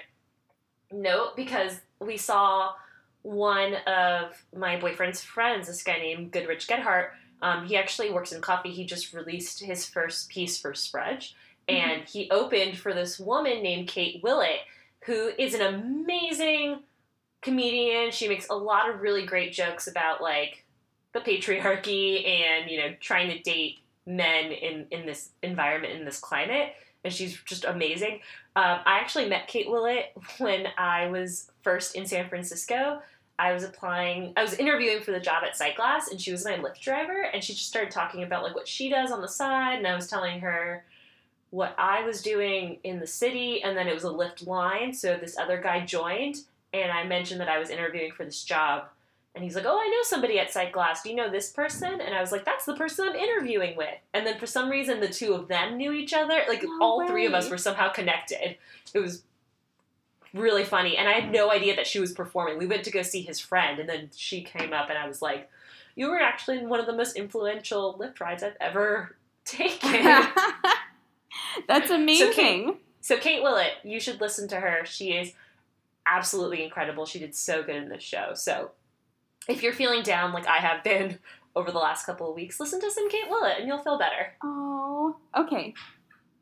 note 0.93 1.37
because 1.37 1.81
we 2.01 2.17
saw 2.17 2.73
one 3.23 3.75
of 3.87 4.45
my 4.55 4.79
boyfriend's 4.79 5.23
friends, 5.23 5.67
this 5.67 5.83
guy 5.83 5.99
named 5.99 6.31
Goodrich 6.33 6.67
Gedhart. 6.67 7.09
Um, 7.41 7.67
he 7.67 7.77
actually 7.77 8.11
works 8.11 8.33
in 8.33 8.41
coffee. 8.41 8.71
He 8.71 8.85
just 8.85 9.13
released 9.13 9.61
his 9.61 9.87
first 9.87 10.29
piece 10.29 10.59
for 10.59 10.75
Sprudge, 10.75 11.35
mm-hmm. 11.69 11.77
and 11.77 12.09
he 12.09 12.31
opened 12.31 12.77
for 12.77 12.93
this 12.93 13.19
woman 13.19 13.63
named 13.63 13.89
Kate 13.89 14.23
Willett, 14.23 14.61
who 15.05 15.31
is 15.39 15.55
an 15.55 15.63
amazing 15.63 16.81
comedian. 17.43 18.11
She 18.11 18.29
makes 18.29 18.49
a 18.49 18.55
lot 18.55 18.89
of 18.89 19.01
really 19.01 19.27
great 19.27 19.53
jokes 19.53 19.87
about 19.87 20.21
like 20.23 20.65
the 21.13 21.21
patriarchy 21.21 22.27
and 22.27 22.71
you 22.71 22.79
know 22.79 22.95
trying 23.01 23.29
to 23.31 23.39
date 23.41 23.79
men 24.07 24.53
in 24.53 24.87
in 24.91 25.07
this 25.07 25.31
environment 25.43 25.95
in 25.95 26.05
this 26.05 26.19
climate 26.19 26.73
and 27.05 27.13
she's 27.13 27.39
just 27.45 27.65
amazing 27.65 28.21
um, 28.57 28.81
i 28.87 28.99
actually 28.99 29.29
met 29.29 29.47
kate 29.47 29.71
willett 29.71 30.13
when 30.39 30.67
i 30.77 31.07
was 31.09 31.51
first 31.63 31.95
in 31.95 32.07
san 32.07 32.29
francisco 32.29 33.01
i 33.39 33.53
was 33.53 33.65
applying 33.65 34.33
i 34.37 34.43
was 34.43 34.55
interviewing 34.55 35.03
for 35.03 35.13
the 35.13 35.21
job 35.21 35.43
at 35.45 35.59
sightglass 35.59 36.11
and 36.11 36.21
she 36.21 36.33
was 36.33 36.45
my 36.45 36.57
lyft 36.57 36.81
driver 36.81 37.23
and 37.33 37.43
she 37.43 37.53
just 37.53 37.69
started 37.69 37.91
talking 37.91 38.23
about 38.23 38.43
like 38.43 38.55
what 38.55 38.69
she 38.69 38.89
does 38.89 39.11
on 39.11 39.21
the 39.21 39.29
side 39.29 39.79
and 39.79 39.87
i 39.87 39.95
was 39.95 40.09
telling 40.09 40.41
her 40.41 40.85
what 41.51 41.75
i 41.79 42.05
was 42.05 42.23
doing 42.23 42.79
in 42.85 42.99
the 42.99 43.07
city 43.07 43.63
and 43.63 43.77
then 43.77 43.89
it 43.89 43.95
was 43.95 44.05
a 44.05 44.09
lyft 44.09 44.47
line 44.47 44.93
so 44.93 45.17
this 45.17 45.39
other 45.39 45.61
guy 45.61 45.85
joined 45.85 46.37
and 46.73 46.91
i 46.93 47.05
mentioned 47.05 47.41
that 47.41 47.49
i 47.49 47.59
was 47.59 47.71
interviewing 47.71 48.13
for 48.13 48.25
this 48.25 48.43
job 48.43 48.89
and 49.39 49.45
he's 49.45 49.55
like, 49.55 49.67
Oh, 49.67 49.79
I 49.79 49.89
know 49.89 50.03
somebody 50.03 50.41
at 50.41 50.51
Sightglass. 50.51 51.05
Do 51.05 51.11
you 51.11 51.15
know 51.15 51.31
this 51.31 51.53
person? 51.53 52.01
And 52.01 52.13
I 52.13 52.21
was 52.21 52.33
like, 52.33 52.45
That's 52.45 52.65
the 52.65 52.75
person 52.75 53.09
I'm 53.09 53.15
interviewing 53.15 53.77
with. 53.77 53.95
And 54.13 54.27
then 54.27 54.37
for 54.37 54.47
some 54.47 54.69
reason, 54.69 54.99
the 54.99 55.09
two 55.09 55.33
of 55.33 55.47
them 55.47 55.77
knew 55.77 55.93
each 55.93 56.13
other. 56.13 56.41
Like, 56.49 56.65
no 56.65 56.79
all 56.81 56.99
way. 56.99 57.07
three 57.07 57.27
of 57.27 57.35
us 57.35 57.49
were 57.49 57.57
somehow 57.57 57.89
connected. 57.89 58.57
It 58.93 58.99
was 58.99 59.23
really 60.35 60.65
funny. 60.65 60.97
And 60.97 61.09
I 61.09 61.13
had 61.13 61.31
no 61.31 61.53
idea 61.53 61.77
that 61.77 61.87
she 61.87 62.01
was 62.01 62.11
performing. 62.11 62.59
We 62.59 62.67
went 62.67 62.83
to 62.85 62.91
go 62.91 63.03
see 63.03 63.23
his 63.23 63.39
friend, 63.39 63.79
and 63.79 63.89
then 63.89 64.11
she 64.17 64.43
came 64.43 64.73
up, 64.73 64.89
and 64.89 64.99
I 64.99 65.07
was 65.07 65.23
like, 65.23 65.49
You 65.95 66.11
were 66.11 66.19
actually 66.21 66.67
one 66.67 66.81
of 66.81 66.87
the 66.87 66.97
most 66.97 67.15
influential 67.17 67.97
Lyft 67.97 68.19
rides 68.21 68.43
I've 68.43 68.57
ever 68.61 69.17
taken. 69.45 70.03
That's 71.69 71.91
amazing. 71.91 72.27
So 72.27 72.33
Kate, 72.33 72.77
so 73.03 73.17
Kate 73.19 73.43
Willett, 73.43 73.75
you 73.85 74.01
should 74.01 74.21
listen 74.21 74.49
to 74.49 74.57
her. 74.57 74.85
She 74.85 75.13
is 75.13 75.33
absolutely 76.11 76.65
incredible. 76.65 77.07
She 77.07 77.19
did 77.19 77.35
so 77.35 77.63
good 77.63 77.77
in 77.77 77.89
this 77.89 78.03
show. 78.03 78.33
So 78.35 78.73
if 79.49 79.63
you're 79.63 79.73
feeling 79.73 80.03
down 80.03 80.33
like 80.33 80.47
I 80.47 80.59
have 80.59 80.85
been 80.85 81.19
over 81.57 81.71
the 81.71 81.79
last 81.79 82.07
couple 82.07 82.29
of 82.29 82.37
weeks, 82.37 82.61
listen 82.61 82.81
to 82.81 82.91
some 82.91 83.11
Kate 83.11 83.29
Willett 83.29 83.59
and 83.59 83.69
you'll 83.69 83.79
feel 83.79 83.99
better. 83.99 84.35
Oh, 84.45 85.17
okay, 85.37 85.75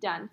done. 0.01 0.29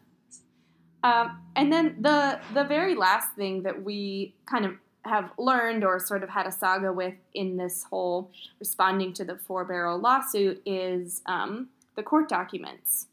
Um, 1.04 1.42
and 1.56 1.72
then 1.72 1.98
the 2.00 2.40
the 2.54 2.64
very 2.64 2.96
last 2.96 3.36
thing 3.36 3.64
that 3.64 3.84
we 3.84 4.36
kind 4.46 4.66
of 4.66 4.76
have 5.06 5.32
learned 5.38 5.84
or 5.84 6.00
sort 6.00 6.24
of 6.24 6.30
had 6.30 6.48
a 6.48 6.52
saga 6.52 6.94
with 6.94 7.16
in 7.34 7.58
this 7.58 7.84
whole 7.84 8.32
responding 8.60 9.14
to 9.14 9.26
the 9.26 9.38
four 9.38 9.66
barrel 9.66 10.00
lawsuit 10.00 10.62
is 10.66 11.22
um, 11.26 11.68
the 11.96 12.04
court 12.04 12.30
documents. 12.30 13.08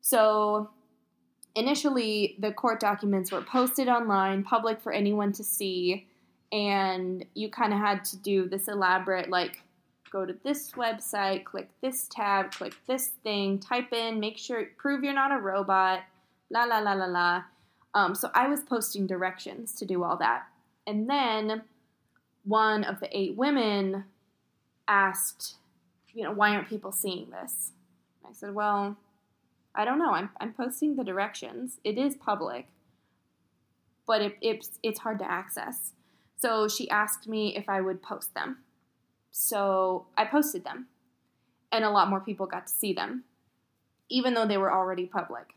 So 0.00 0.70
initially, 1.54 2.36
the 2.38 2.52
court 2.52 2.80
documents 2.80 3.32
were 3.32 3.42
posted 3.42 3.88
online, 3.88 4.42
public 4.42 4.80
for 4.80 4.92
anyone 4.92 5.32
to 5.32 5.44
see, 5.44 6.06
and 6.52 7.24
you 7.34 7.50
kind 7.50 7.72
of 7.72 7.78
had 7.78 8.04
to 8.06 8.16
do 8.16 8.48
this 8.48 8.68
elaborate, 8.68 9.30
like, 9.30 9.62
go 10.10 10.26
to 10.26 10.34
this 10.42 10.72
website, 10.72 11.44
click 11.44 11.68
this 11.80 12.08
tab, 12.08 12.52
click 12.52 12.74
this 12.86 13.08
thing, 13.22 13.58
type 13.58 13.92
in, 13.92 14.18
make 14.18 14.36
sure, 14.36 14.66
prove 14.76 15.04
you're 15.04 15.12
not 15.12 15.32
a 15.32 15.38
robot, 15.38 16.00
la 16.50 16.64
la 16.64 16.78
la 16.78 16.92
la 16.94 17.06
la. 17.06 17.42
Um, 17.94 18.14
so 18.14 18.30
I 18.34 18.48
was 18.48 18.62
posting 18.62 19.06
directions 19.06 19.72
to 19.74 19.84
do 19.84 20.02
all 20.02 20.16
that. 20.16 20.46
And 20.86 21.08
then 21.08 21.62
one 22.44 22.84
of 22.84 23.00
the 23.00 23.16
eight 23.16 23.36
women 23.36 24.04
asked, 24.88 25.54
you 26.12 26.24
know, 26.24 26.32
why 26.32 26.54
aren't 26.54 26.68
people 26.68 26.92
seeing 26.92 27.30
this? 27.30 27.70
I 28.28 28.32
said, 28.32 28.54
well, 28.54 28.96
I 29.74 29.84
don't 29.84 29.98
know. 29.98 30.12
I'm, 30.12 30.30
I'm 30.40 30.52
posting 30.52 30.96
the 30.96 31.04
directions. 31.04 31.78
It 31.84 31.96
is 31.96 32.16
public, 32.16 32.68
but 34.06 34.20
it, 34.20 34.36
it's, 34.40 34.78
it's 34.82 35.00
hard 35.00 35.18
to 35.20 35.30
access. 35.30 35.92
So 36.36 36.68
she 36.68 36.90
asked 36.90 37.28
me 37.28 37.56
if 37.56 37.68
I 37.68 37.80
would 37.80 38.02
post 38.02 38.34
them. 38.34 38.58
So 39.30 40.06
I 40.16 40.24
posted 40.24 40.64
them, 40.64 40.88
and 41.70 41.84
a 41.84 41.90
lot 41.90 42.10
more 42.10 42.20
people 42.20 42.46
got 42.46 42.66
to 42.66 42.72
see 42.72 42.92
them, 42.92 43.24
even 44.08 44.34
though 44.34 44.46
they 44.46 44.56
were 44.56 44.72
already 44.72 45.06
public. 45.06 45.54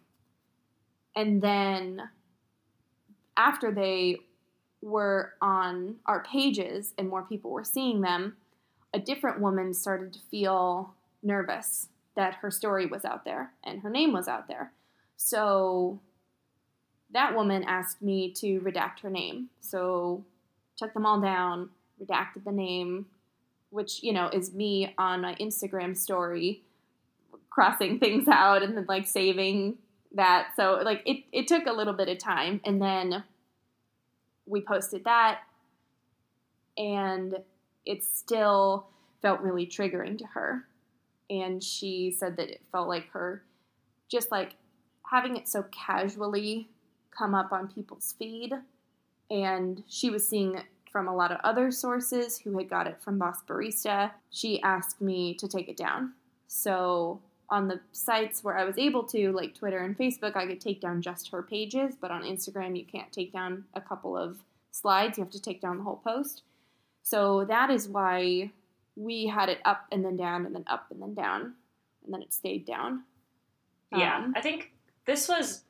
And 1.15 1.41
then 1.41 2.02
after 3.36 3.71
they 3.71 4.17
were 4.82 5.34
on 5.41 5.95
our 6.06 6.23
pages 6.23 6.93
and 6.97 7.10
more 7.10 7.23
people 7.23 7.49
were 7.49 7.63
seeing 7.63 8.02
them, 8.02 8.38
a 8.93 8.99
different 8.99 9.39
woman 9.39 9.73
started 9.73 10.13
to 10.13 10.19
feel 10.30 10.93
nervous 11.23 11.88
that 12.15 12.36
her 12.36 12.52
story 12.52 12.86
was 12.86 13.06
out 13.06 13.26
there 13.26 13.52
and 13.63 13.82
her 13.82 13.89
name 13.89 14.13
was 14.13 14.28
out 14.28 14.47
there. 14.47 14.71
So 15.17 15.99
that 17.12 17.36
woman 17.36 17.63
asked 17.63 18.02
me 18.02 18.32
to 18.34 18.60
redact 18.62 18.99
her 19.02 19.10
name. 19.10 19.49
So 19.62 20.26
took 20.78 20.93
them 20.93 21.06
all 21.06 21.21
down, 21.21 21.69
redacted 22.02 22.43
the 22.45 22.52
name, 22.52 23.06
which, 23.69 24.04
you 24.04 24.13
know, 24.13 24.30
is 24.30 24.54
me 24.54 24.93
on 24.97 25.21
my 25.21 25.36
Instagram 25.36 25.95
story 25.97 26.63
crossing 27.49 27.99
things 27.99 28.28
out 28.28 28.63
and 28.63 28.76
then 28.76 28.86
like 28.88 29.08
saving 29.08 29.78
that. 30.13 30.49
So 30.56 30.82
like 30.84 31.02
it, 31.06 31.23
it 31.32 31.47
took 31.47 31.65
a 31.65 31.73
little 31.73 31.93
bit 31.93 32.10
of 32.10 32.17
time 32.17 32.62
and 32.65 32.82
then 32.82 33.23
we 34.45 34.62
posted 34.62 35.06
that 35.06 35.41
and 36.78 37.38
it 37.86 38.04
still 38.04 38.88
felt 39.21 39.41
really 39.41 39.65
triggering 39.65 40.17
to 40.17 40.26
her. 40.26 40.65
And 41.29 41.63
she 41.63 42.15
said 42.17 42.38
that 42.38 42.49
it 42.49 42.62
felt 42.71 42.88
like 42.88 43.09
her 43.12 43.43
just 44.09 44.31
like 44.31 44.55
having 45.09 45.36
it 45.36 45.47
so 45.47 45.65
casually 45.71 46.69
come 47.12 47.33
up 47.33 47.51
on 47.51 47.67
people's 47.67 48.13
feed. 48.17 48.53
And 49.29 49.83
she 49.88 50.09
was 50.09 50.27
seeing 50.27 50.55
it 50.55 50.65
from 50.91 51.07
a 51.07 51.15
lot 51.15 51.31
of 51.31 51.39
other 51.43 51.71
sources 51.71 52.38
who 52.38 52.55
had 52.57 52.69
got 52.69 52.88
it 52.88 53.01
from 53.01 53.17
Boss 53.17 53.39
Barista. 53.47 54.12
She 54.29 54.62
asked 54.62 55.01
me 55.01 55.33
to 55.36 55.47
take 55.47 55.67
it 55.67 55.77
down. 55.77 56.13
So 56.47 57.19
on 57.49 57.67
the 57.67 57.79
sites 57.91 58.43
where 58.43 58.57
I 58.57 58.63
was 58.63 58.77
able 58.77 59.03
to, 59.05 59.31
like 59.31 59.55
Twitter 59.55 59.79
and 59.79 59.97
Facebook, 59.97 60.36
I 60.36 60.45
could 60.45 60.62
take 60.62 60.79
down 60.79 61.01
just 61.01 61.29
her 61.29 61.41
pages, 61.41 61.95
but 61.99 62.12
on 62.12 62.23
Instagram, 62.23 62.77
you 62.77 62.86
can't 62.86 63.12
take 63.12 63.33
down 63.33 63.65
a 63.73 63.81
couple 63.81 64.15
of 64.15 64.38
slides. 64.71 65.17
You 65.17 65.23
have 65.23 65.33
to 65.33 65.41
take 65.41 65.62
down 65.62 65.77
the 65.77 65.83
whole 65.83 66.01
post. 66.03 66.43
So 67.01 67.43
that 67.45 67.69
is 67.71 67.88
why 67.88 68.51
we 68.95 69.27
had 69.27 69.49
it 69.49 69.60
up 69.65 69.86
and 69.91 70.03
then 70.03 70.17
down 70.17 70.45
and 70.45 70.53
then 70.53 70.63
up 70.67 70.88
and 70.91 71.01
then 71.01 71.13
down, 71.13 71.53
and 72.03 72.13
then 72.13 72.21
it 72.21 72.34
stayed 72.34 72.65
down. 72.65 73.03
Yeah, 73.91 74.17
Um, 74.17 74.34
I 74.36 74.41
think 74.41 74.71
this 75.06 75.27
was 75.27 75.63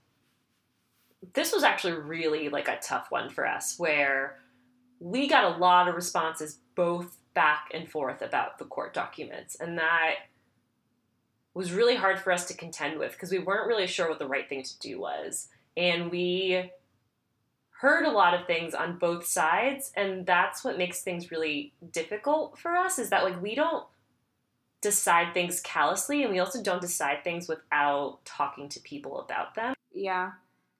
this 1.33 1.53
was 1.53 1.63
actually 1.63 1.93
really 1.93 2.49
like 2.49 2.67
a 2.67 2.77
tough 2.81 3.09
one 3.09 3.29
for 3.29 3.47
us 3.47 3.79
where 3.79 4.39
we 4.99 5.27
got 5.27 5.55
a 5.55 5.57
lot 5.57 5.87
of 5.87 5.95
responses 5.95 6.59
both 6.75 7.17
back 7.33 7.69
and 7.73 7.89
forth 7.89 8.21
about 8.21 8.57
the 8.57 8.65
court 8.65 8.93
documents 8.93 9.55
and 9.55 9.77
that 9.77 10.15
was 11.53 11.71
really 11.71 11.95
hard 11.95 12.19
for 12.19 12.31
us 12.31 12.45
to 12.45 12.53
contend 12.53 12.99
with 12.99 13.13
because 13.13 13.31
we 13.31 13.39
weren't 13.39 13.67
really 13.67 13.87
sure 13.87 14.09
what 14.09 14.19
the 14.19 14.27
right 14.27 14.49
thing 14.49 14.63
to 14.63 14.79
do 14.79 14.99
was 14.99 15.47
and 15.77 16.11
we 16.11 16.69
heard 17.83 18.05
a 18.05 18.11
lot 18.11 18.33
of 18.33 18.47
things 18.47 18.73
on 18.73 18.97
both 18.97 19.25
sides 19.25 19.91
and 19.97 20.25
that's 20.25 20.63
what 20.63 20.77
makes 20.77 21.01
things 21.01 21.29
really 21.29 21.73
difficult 21.91 22.57
for 22.57 22.77
us 22.77 22.97
is 22.97 23.09
that 23.09 23.25
like 23.25 23.41
we 23.41 23.53
don't 23.55 23.85
decide 24.79 25.33
things 25.33 25.59
callously 25.59 26.23
and 26.23 26.31
we 26.31 26.39
also 26.39 26.63
don't 26.63 26.81
decide 26.81 27.21
things 27.25 27.49
without 27.49 28.19
talking 28.23 28.69
to 28.69 28.79
people 28.79 29.19
about 29.19 29.53
them 29.55 29.73
Yeah. 29.93 30.31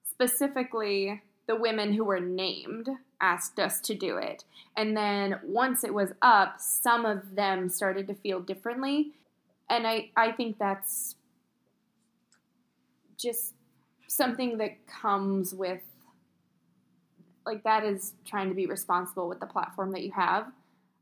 Specifically, 0.02 1.22
the 1.46 1.56
women 1.56 1.92
who 1.92 2.04
were 2.04 2.20
named 2.20 2.88
asked 3.20 3.58
us 3.58 3.80
to 3.80 3.94
do 3.94 4.16
it. 4.16 4.44
And 4.76 4.96
then 4.96 5.40
once 5.44 5.84
it 5.84 5.92
was 5.92 6.12
up, 6.22 6.60
some 6.60 7.04
of 7.04 7.34
them 7.34 7.68
started 7.68 8.06
to 8.08 8.14
feel 8.14 8.40
differently. 8.40 9.12
And 9.68 9.86
I, 9.86 10.10
I 10.16 10.32
think 10.32 10.58
that's 10.58 11.16
just 13.16 13.54
something 14.08 14.58
that 14.58 14.86
comes 14.86 15.54
with 15.54 15.82
like 17.46 17.62
that 17.64 17.84
is 17.84 18.14
trying 18.24 18.48
to 18.48 18.54
be 18.54 18.66
responsible 18.66 19.28
with 19.28 19.40
the 19.40 19.46
platform 19.46 19.92
that 19.92 20.02
you 20.02 20.12
have. 20.12 20.46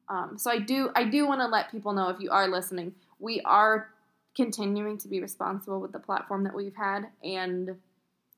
Um, 0.09 0.37
so 0.37 0.51
I 0.51 0.59
do 0.59 0.91
I 0.95 1.05
do 1.05 1.27
want 1.27 1.41
to 1.41 1.47
let 1.47 1.71
people 1.71 1.93
know 1.93 2.09
if 2.09 2.21
you 2.21 2.31
are 2.31 2.49
listening, 2.49 2.95
we 3.19 3.41
are 3.43 3.91
continuing 4.35 4.99
to 4.99 5.09
be 5.09 5.21
responsible 5.21 5.81
with 5.81 5.93
the 5.93 5.99
platform 5.99 6.45
that 6.45 6.55
we've 6.55 6.75
had 6.75 7.09
and 7.23 7.77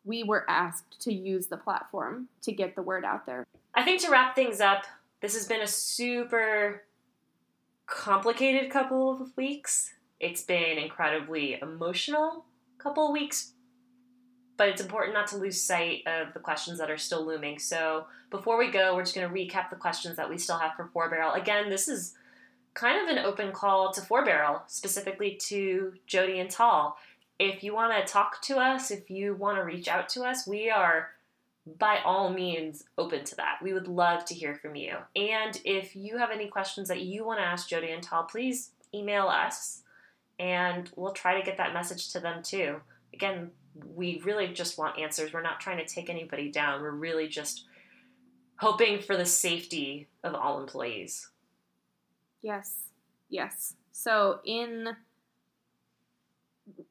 we 0.04 0.22
were 0.22 0.44
asked 0.50 1.00
to 1.00 1.12
use 1.12 1.46
the 1.46 1.56
platform 1.56 2.28
to 2.42 2.52
get 2.52 2.76
the 2.76 2.82
word 2.82 3.04
out 3.04 3.26
there. 3.26 3.46
I 3.74 3.82
think 3.82 4.00
to 4.02 4.10
wrap 4.10 4.34
things 4.34 4.60
up, 4.60 4.84
this 5.22 5.34
has 5.34 5.46
been 5.46 5.62
a 5.62 5.66
super 5.66 6.82
complicated 7.86 8.70
couple 8.70 9.10
of 9.10 9.36
weeks. 9.36 9.94
It's 10.20 10.42
been 10.42 10.78
incredibly 10.78 11.58
emotional 11.60 12.44
couple 12.78 13.06
of 13.06 13.12
weeks, 13.12 13.53
but 14.56 14.68
it's 14.68 14.80
important 14.80 15.14
not 15.14 15.26
to 15.28 15.36
lose 15.36 15.60
sight 15.60 16.02
of 16.06 16.32
the 16.32 16.40
questions 16.40 16.78
that 16.78 16.90
are 16.90 16.98
still 16.98 17.24
looming. 17.24 17.58
So 17.58 18.06
before 18.30 18.58
we 18.58 18.70
go, 18.70 18.94
we're 18.94 19.02
just 19.02 19.14
going 19.14 19.28
to 19.28 19.34
recap 19.34 19.70
the 19.70 19.76
questions 19.76 20.16
that 20.16 20.30
we 20.30 20.38
still 20.38 20.58
have 20.58 20.74
for 20.76 20.86
Four 20.92 21.10
Barrel. 21.10 21.32
Again, 21.32 21.70
this 21.70 21.88
is 21.88 22.14
kind 22.74 23.02
of 23.02 23.16
an 23.16 23.24
open 23.24 23.52
call 23.52 23.92
to 23.92 24.00
Four 24.00 24.24
Barrel, 24.24 24.62
specifically 24.66 25.38
to 25.46 25.94
Jody 26.06 26.38
and 26.40 26.50
Tal. 26.50 26.96
If 27.38 27.64
you 27.64 27.74
want 27.74 27.94
to 27.94 28.12
talk 28.12 28.40
to 28.42 28.58
us, 28.58 28.90
if 28.90 29.10
you 29.10 29.34
want 29.34 29.58
to 29.58 29.64
reach 29.64 29.88
out 29.88 30.08
to 30.10 30.22
us, 30.22 30.46
we 30.46 30.70
are 30.70 31.10
by 31.78 31.98
all 32.04 32.30
means 32.30 32.84
open 32.98 33.24
to 33.24 33.36
that. 33.36 33.58
We 33.62 33.72
would 33.72 33.88
love 33.88 34.24
to 34.26 34.34
hear 34.34 34.54
from 34.54 34.74
you. 34.76 34.96
And 35.16 35.58
if 35.64 35.96
you 35.96 36.18
have 36.18 36.30
any 36.30 36.46
questions 36.46 36.88
that 36.88 37.00
you 37.00 37.24
want 37.24 37.40
to 37.40 37.44
ask 37.44 37.68
Jody 37.68 37.90
and 37.90 38.02
Tal, 38.02 38.24
please 38.24 38.70
email 38.92 39.26
us 39.28 39.82
and 40.38 40.90
we'll 40.96 41.12
try 41.12 41.38
to 41.38 41.44
get 41.44 41.56
that 41.56 41.72
message 41.72 42.12
to 42.12 42.20
them 42.20 42.42
too. 42.42 42.80
Again, 43.14 43.50
we 43.94 44.20
really 44.24 44.48
just 44.48 44.76
want 44.76 44.98
answers. 44.98 45.32
We're 45.32 45.42
not 45.42 45.60
trying 45.60 45.78
to 45.78 45.86
take 45.86 46.10
anybody 46.10 46.50
down. 46.50 46.82
We're 46.82 46.90
really 46.90 47.28
just 47.28 47.64
hoping 48.56 49.00
for 49.00 49.16
the 49.16 49.26
safety 49.26 50.08
of 50.22 50.34
all 50.34 50.60
employees. 50.60 51.30
Yes. 52.42 52.88
Yes. 53.28 53.74
So 53.92 54.40
in 54.44 54.96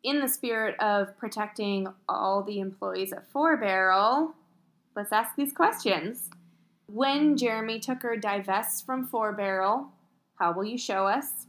in 0.04 0.20
the 0.20 0.28
spirit 0.28 0.80
of 0.80 1.18
protecting 1.18 1.88
all 2.08 2.44
the 2.44 2.60
employees 2.60 3.12
at 3.12 3.28
Four 3.32 3.58
Barrel, 3.58 4.34
let's 4.96 5.12
ask 5.12 5.36
these 5.36 5.54
questions. 5.54 6.30
When 6.88 7.38
Jeremy 7.38 7.80
Tooker 7.80 8.18
divests 8.18 8.82
from 8.82 9.08
Four 9.08 9.34
Barrel, 9.34 9.88
how 10.36 10.54
will 10.54 10.66
you 10.66 10.78
show 10.78 11.08
us? 11.08 11.48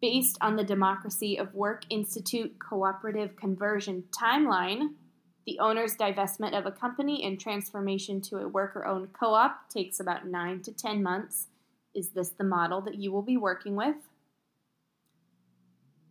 Based 0.00 0.38
on 0.40 0.56
the 0.56 0.64
Democracy 0.64 1.36
of 1.36 1.54
Work 1.54 1.84
Institute 1.90 2.56
cooperative 2.58 3.36
conversion 3.36 4.04
timeline, 4.10 4.94
the 5.46 5.58
owner's 5.58 5.96
divestment 5.96 6.58
of 6.58 6.64
a 6.64 6.70
company 6.70 7.22
and 7.22 7.38
transformation 7.38 8.22
to 8.22 8.38
a 8.38 8.48
worker 8.48 8.86
owned 8.86 9.12
co 9.12 9.34
op 9.34 9.68
takes 9.68 10.00
about 10.00 10.26
9 10.26 10.62
to 10.62 10.72
10 10.72 11.02
months. 11.02 11.48
Is 11.94 12.10
this 12.10 12.30
the 12.30 12.44
model 12.44 12.80
that 12.82 12.96
you 12.96 13.12
will 13.12 13.22
be 13.22 13.36
working 13.36 13.76
with? 13.76 13.96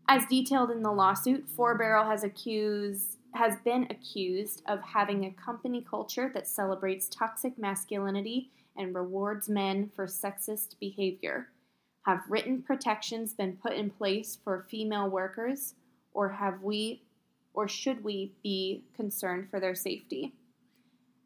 As 0.08 0.26
detailed 0.26 0.72
in 0.72 0.84
the 0.84 0.92
lawsuit, 0.92 1.48
Four 1.48 1.78
Barrel 1.78 2.10
has 2.10 2.24
accused 2.24 3.18
has 3.36 3.54
been 3.64 3.88
accused 3.92 4.64
of 4.68 4.82
having 4.82 5.24
a 5.24 5.32
company 5.32 5.86
culture 5.88 6.32
that 6.34 6.48
celebrates 6.48 7.08
toxic 7.08 7.60
masculinity 7.60 8.50
and 8.76 8.96
rewards 8.96 9.48
men 9.48 9.92
for 9.96 10.08
sexist 10.08 10.80
behavior. 10.80 11.50
Have 12.06 12.22
written 12.30 12.62
protections 12.62 13.34
been 13.34 13.58
put 13.62 13.74
in 13.74 13.90
place 13.90 14.38
for 14.44 14.66
female 14.70 15.10
workers 15.10 15.76
or 16.14 16.30
have 16.30 16.62
we 16.62 17.04
or 17.54 17.68
should 17.68 18.04
we 18.04 18.34
be 18.44 18.84
concerned 18.96 19.50
for 19.50 19.60
their 19.60 19.76
safety? 19.76 20.34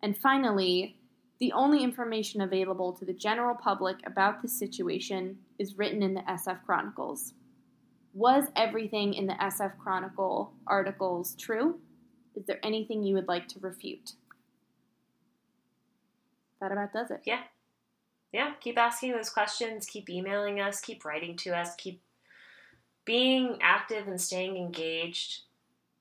And 0.01 0.17
finally, 0.17 0.97
the 1.39 1.51
only 1.51 1.84
information 1.84 2.41
available 2.41 2.93
to 2.93 3.05
the 3.05 3.13
general 3.13 3.55
public 3.55 3.97
about 4.05 4.41
the 4.41 4.47
situation 4.47 5.38
is 5.59 5.78
written 5.78 6.01
in 6.01 6.13
the 6.13 6.21
SF 6.21 6.63
Chronicles. 6.65 7.34
Was 8.13 8.45
everything 8.55 9.13
in 9.13 9.28
the 9.28 9.34
SF 9.34 9.78
Chronicle 9.78 10.53
articles 10.67 11.36
true? 11.36 11.80
Is 12.36 12.45
there 12.45 12.59
anything 12.63 13.03
you 13.03 13.15
would 13.15 13.28
like 13.28 13.47
to 13.49 13.59
refute? 13.59 14.13
That 16.61 16.71
about 16.71 16.93
does 16.93 17.11
it. 17.11 17.21
Yeah. 17.26 17.41
Yeah. 18.34 18.54
Keep 18.60 18.78
asking 18.78 19.14
those 19.14 19.30
questions. 19.30 19.86
Keep 19.86 20.10
emailing 20.10 20.60
us. 20.60 20.82
Keep 20.82 21.06
writing 21.06 21.38
to 21.38 21.56
us. 21.56 21.76
Keep 21.76 22.02
being 23.06 23.60
active 23.62 24.08
and 24.08 24.20
staying 24.20 24.58
engaged. 24.58 25.42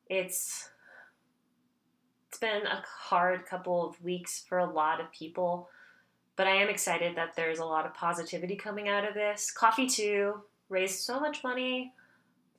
It's 0.09 0.71
it's 2.29 2.39
been 2.39 2.67
a 2.67 2.83
hard 2.87 3.45
couple 3.45 3.87
of 3.87 4.03
weeks 4.03 4.43
for 4.49 4.59
a 4.59 4.65
lot 4.65 5.01
of 5.01 5.13
people, 5.13 5.69
but 6.35 6.47
I 6.47 6.57
am 6.57 6.71
excited 6.71 7.15
that 7.17 7.37
there's 7.37 7.59
a 7.59 7.65
lot 7.65 7.85
of 7.85 7.93
positivity 7.93 8.57
coming 8.57 8.89
out 8.89 9.07
of 9.07 9.13
this. 9.13 9.51
Coffee 9.51 9.87
Too 9.87 10.41
raised 10.71 11.01
so 11.01 11.21
much 11.21 11.45
money 11.45 11.93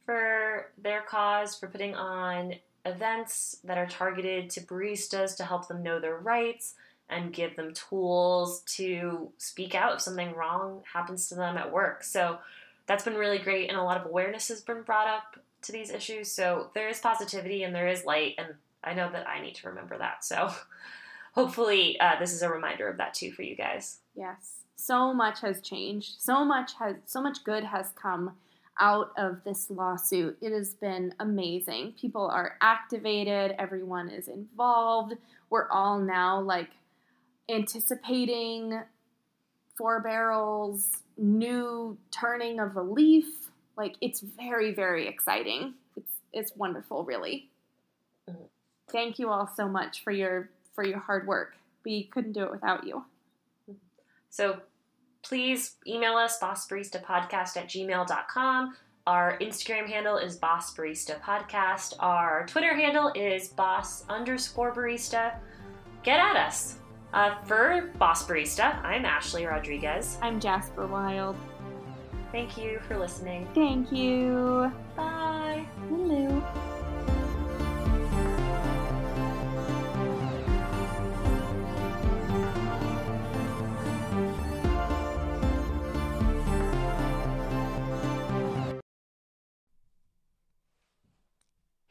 for 0.06 0.72
their 0.78 1.02
cause 1.02 1.56
for 1.56 1.68
putting 1.68 1.96
on 1.96 2.54
events 2.86 3.58
that 3.64 3.80
are 3.80 3.88
targeted 3.88 4.52
to 4.52 4.62
baristas 4.62 5.36
to 5.38 5.44
help 5.44 5.68
them 5.68 5.82
know 5.82 6.00
their 6.00 6.18
rights 6.18 6.76
and 7.14 7.34
give 7.34 7.56
them 7.56 7.74
tools 7.74 8.62
to 8.62 9.32
speak 9.38 9.76
out 9.76 9.96
if 9.96 10.02
something 10.02 10.34
wrong 10.34 10.82
happens 10.92 11.28
to 11.30 11.36
them 11.36 11.58
at 11.58 11.72
work. 11.72 12.04
So 12.04 12.40
that's 12.86 13.04
been 13.04 13.16
really 13.16 13.40
great, 13.40 13.70
and 13.70 13.78
a 13.78 13.84
lot 13.84 14.00
of 14.00 14.06
awareness 14.06 14.50
has 14.50 14.62
been 14.62 14.82
brought 14.82 15.08
up 15.08 15.38
to 15.64 15.72
these 15.72 15.90
issues. 15.90 16.32
So 16.32 16.70
there 16.74 16.90
is 16.90 17.00
positivity 17.00 17.64
and 17.64 17.74
there 17.74 17.88
is 17.88 18.06
light, 18.06 18.36
and 18.38 18.48
I 18.84 18.94
know 18.94 19.10
that 19.12 19.28
I 19.28 19.42
need 19.42 19.56
to 19.56 19.70
remember 19.70 19.98
that. 19.98 20.26
So 20.26 20.52
hopefully, 21.34 22.00
uh, 22.00 22.20
this 22.20 22.34
is 22.34 22.42
a 22.42 22.50
reminder 22.50 22.88
of 22.90 22.98
that 22.98 23.14
too 23.14 23.32
for 23.32 23.44
you 23.44 23.56
guys. 23.56 24.00
Yes, 24.16 24.64
so 24.76 25.14
much 25.14 25.42
has 25.42 25.62
changed. 25.62 26.16
So 26.20 26.44
much 26.44 26.74
has 26.80 26.96
so 27.06 27.22
much 27.22 27.44
good 27.44 27.64
has 27.64 27.92
come 27.96 28.34
out 28.80 29.12
of 29.18 29.44
this 29.44 29.70
lawsuit. 29.70 30.38
It 30.42 30.52
has 30.52 30.74
been 30.74 31.14
amazing. 31.20 31.94
People 32.00 32.28
are 32.28 32.58
activated. 32.62 33.56
Everyone 33.58 34.10
is 34.10 34.28
involved. 34.28 35.14
We're 35.50 35.70
all 35.70 36.00
now 36.00 36.42
like 36.42 36.70
anticipating 37.50 38.82
Four 39.76 40.02
Barrel's 40.02 41.02
new 41.18 41.98
turning 42.12 42.60
of 42.60 42.76
a 42.76 42.82
leaf. 42.82 43.50
Like 43.78 43.96
it's 44.02 44.20
very 44.20 44.74
very 44.74 45.08
exciting. 45.08 45.74
It's 45.96 46.12
it's 46.32 46.56
wonderful, 46.56 47.04
really. 47.04 47.50
Thank 48.92 49.18
you 49.18 49.30
all 49.30 49.48
so 49.56 49.68
much 49.68 50.04
for 50.04 50.12
your 50.12 50.50
for 50.76 50.86
your 50.86 51.00
hard 51.00 51.28
work. 51.28 51.56
We 51.84 52.06
couldn't 52.06 52.34
do 52.34 52.44
it 52.44 52.52
without 52.52 52.86
you. 52.86 53.06
So 54.30 54.62
please 55.24 55.76
email 55.88 56.16
us 56.16 56.40
bossbaristapodcast 56.40 57.58
at 57.58 57.68
gmail.com. 57.70 58.76
Our 59.06 59.38
Instagram 59.40 59.88
handle 59.88 60.18
is 60.18 60.38
Boss 60.38 60.74
Barista 60.74 61.20
Podcast. 61.20 61.94
Our 62.00 62.46
Twitter 62.48 62.74
handle 62.74 63.12
is 63.16 63.50
Boss 63.50 64.06
underscore 64.08 64.74
barista. 64.74 65.36
Get 66.04 66.20
at 66.20 66.38
us. 66.38 66.78
Uh, 67.14 67.36
for 67.44 67.92
Boss 68.00 68.26
Barista, 68.26 68.84
I'm 68.84 69.06
Ashley 69.06 69.46
Rodriguez. 69.46 70.18
I'm 70.20 70.40
Jasper 70.40 70.88
Wild. 70.88 71.36
Thank 72.32 72.58
you 72.58 72.80
for 72.88 72.98
listening. 72.98 73.48
Thank 73.54 73.92
you. 73.92 74.72
Bye. 74.96 75.64
Hello. 75.90 76.44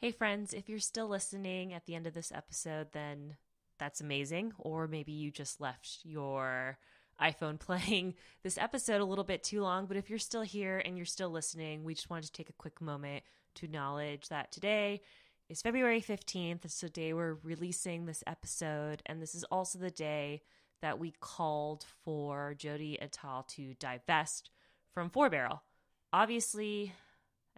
Hey, 0.01 0.11
friends, 0.11 0.53
if 0.53 0.67
you're 0.67 0.79
still 0.79 1.07
listening 1.07 1.71
at 1.71 1.85
the 1.85 1.95
end 1.95 2.07
of 2.07 2.13
this 2.13 2.29
episode, 2.35 2.87
then 2.91 3.37
that's 3.83 3.99
amazing. 3.99 4.53
Or 4.57 4.87
maybe 4.87 5.11
you 5.11 5.29
just 5.29 5.59
left 5.59 5.99
your 6.03 6.77
iPhone 7.21 7.59
playing 7.59 8.15
this 8.41 8.57
episode 8.57 9.01
a 9.01 9.05
little 9.05 9.25
bit 9.25 9.43
too 9.43 9.61
long. 9.61 9.87
But 9.87 9.97
if 9.97 10.09
you're 10.09 10.19
still 10.19 10.41
here 10.41 10.81
and 10.83 10.95
you're 10.95 11.05
still 11.05 11.29
listening, 11.29 11.83
we 11.83 11.93
just 11.93 12.09
wanted 12.09 12.25
to 12.27 12.31
take 12.31 12.49
a 12.49 12.53
quick 12.53 12.81
moment 12.81 13.23
to 13.55 13.65
acknowledge 13.65 14.29
that 14.29 14.51
today 14.51 15.01
is 15.49 15.61
February 15.61 16.01
15th. 16.01 16.63
It's 16.63 16.79
the 16.79 16.89
day 16.89 17.13
we're 17.13 17.37
releasing 17.43 18.05
this 18.05 18.23
episode. 18.25 19.03
And 19.05 19.21
this 19.21 19.35
is 19.35 19.43
also 19.45 19.77
the 19.79 19.91
day 19.91 20.43
that 20.81 20.97
we 20.97 21.13
called 21.19 21.85
for 22.05 22.55
Jodi 22.57 22.97
and 23.01 23.11
Tal 23.11 23.43
to 23.49 23.73
divest 23.79 24.49
from 24.93 25.09
Four 25.09 25.29
Barrel. 25.29 25.61
Obviously, 26.13 26.93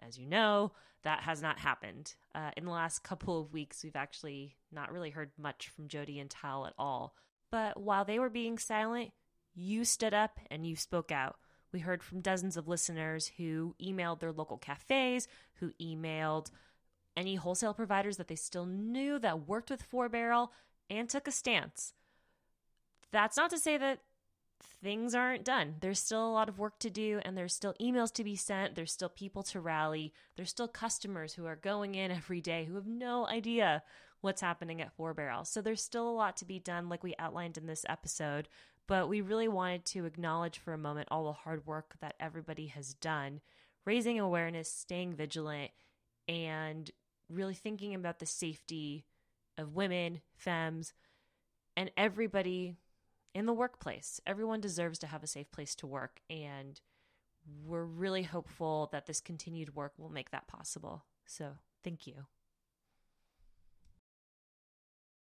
as 0.04 0.18
you 0.18 0.26
know, 0.26 0.72
that 1.02 1.20
has 1.20 1.42
not 1.42 1.58
happened. 1.58 2.14
Uh, 2.34 2.50
in 2.56 2.64
the 2.64 2.70
last 2.70 3.02
couple 3.02 3.40
of 3.40 3.52
weeks, 3.52 3.84
we've 3.84 3.96
actually 3.96 4.56
not 4.72 4.92
really 4.92 5.10
heard 5.10 5.30
much 5.38 5.68
from 5.68 5.88
Jody 5.88 6.18
and 6.18 6.30
Tal 6.30 6.66
at 6.66 6.74
all. 6.78 7.14
But 7.50 7.80
while 7.80 8.04
they 8.04 8.18
were 8.18 8.30
being 8.30 8.58
silent, 8.58 9.12
you 9.54 9.84
stood 9.84 10.14
up 10.14 10.38
and 10.50 10.66
you 10.66 10.76
spoke 10.76 11.12
out. 11.12 11.36
We 11.72 11.80
heard 11.80 12.02
from 12.02 12.20
dozens 12.20 12.56
of 12.56 12.68
listeners 12.68 13.32
who 13.36 13.74
emailed 13.82 14.20
their 14.20 14.32
local 14.32 14.58
cafes, 14.58 15.28
who 15.60 15.72
emailed 15.80 16.50
any 17.16 17.36
wholesale 17.36 17.74
providers 17.74 18.16
that 18.18 18.28
they 18.28 18.34
still 18.34 18.66
knew 18.66 19.18
that 19.18 19.48
worked 19.48 19.70
with 19.70 19.82
Four 19.82 20.08
Barrel 20.08 20.52
and 20.90 21.08
took 21.08 21.26
a 21.26 21.32
stance. 21.32 21.94
That's 23.10 23.36
not 23.36 23.50
to 23.50 23.58
say 23.58 23.78
that 23.78 24.00
things 24.82 25.14
aren't 25.14 25.44
done. 25.44 25.76
There's 25.80 25.98
still 25.98 26.28
a 26.28 26.32
lot 26.32 26.48
of 26.48 26.58
work 26.58 26.78
to 26.80 26.90
do, 26.90 27.20
and 27.24 27.36
there's 27.36 27.54
still 27.54 27.74
emails 27.80 28.12
to 28.14 28.24
be 28.24 28.36
sent. 28.36 28.74
There's 28.74 28.92
still 28.92 29.08
people 29.08 29.42
to 29.44 29.60
rally. 29.60 30.12
There's 30.36 30.50
still 30.50 30.68
customers 30.68 31.34
who 31.34 31.46
are 31.46 31.56
going 31.56 31.94
in 31.94 32.10
every 32.12 32.40
day 32.40 32.64
who 32.64 32.74
have 32.74 32.86
no 32.86 33.26
idea 33.26 33.82
what's 34.20 34.40
happening 34.40 34.80
at 34.80 34.92
Four 34.92 35.14
Barrel. 35.14 35.44
So 35.44 35.60
there's 35.60 35.82
still 35.82 36.08
a 36.08 36.10
lot 36.10 36.36
to 36.38 36.44
be 36.44 36.58
done, 36.58 36.88
like 36.88 37.02
we 37.02 37.14
outlined 37.18 37.58
in 37.58 37.66
this 37.66 37.84
episode. 37.88 38.48
But 38.86 39.08
we 39.08 39.20
really 39.20 39.48
wanted 39.48 39.84
to 39.86 40.04
acknowledge 40.04 40.58
for 40.58 40.72
a 40.72 40.78
moment 40.78 41.08
all 41.10 41.24
the 41.24 41.32
hard 41.32 41.66
work 41.66 41.96
that 42.00 42.14
everybody 42.20 42.68
has 42.68 42.94
done, 42.94 43.40
raising 43.84 44.20
awareness, 44.20 44.70
staying 44.70 45.14
vigilant, 45.14 45.72
and 46.28 46.90
really 47.28 47.54
thinking 47.54 47.94
about 47.94 48.20
the 48.20 48.26
safety 48.26 49.04
of 49.58 49.74
women, 49.74 50.20
femmes, 50.36 50.92
and 51.76 51.90
everybody 51.96 52.76
in 53.36 53.44
the 53.44 53.52
workplace. 53.52 54.18
Everyone 54.26 54.62
deserves 54.62 54.98
to 55.00 55.06
have 55.06 55.22
a 55.22 55.26
safe 55.26 55.50
place 55.52 55.74
to 55.76 55.86
work, 55.86 56.20
and 56.30 56.80
we're 57.66 57.84
really 57.84 58.22
hopeful 58.22 58.88
that 58.92 59.04
this 59.04 59.20
continued 59.20 59.76
work 59.76 59.92
will 59.98 60.08
make 60.08 60.30
that 60.30 60.48
possible. 60.48 61.04
So, 61.26 61.52
thank 61.84 62.06
you. 62.06 62.24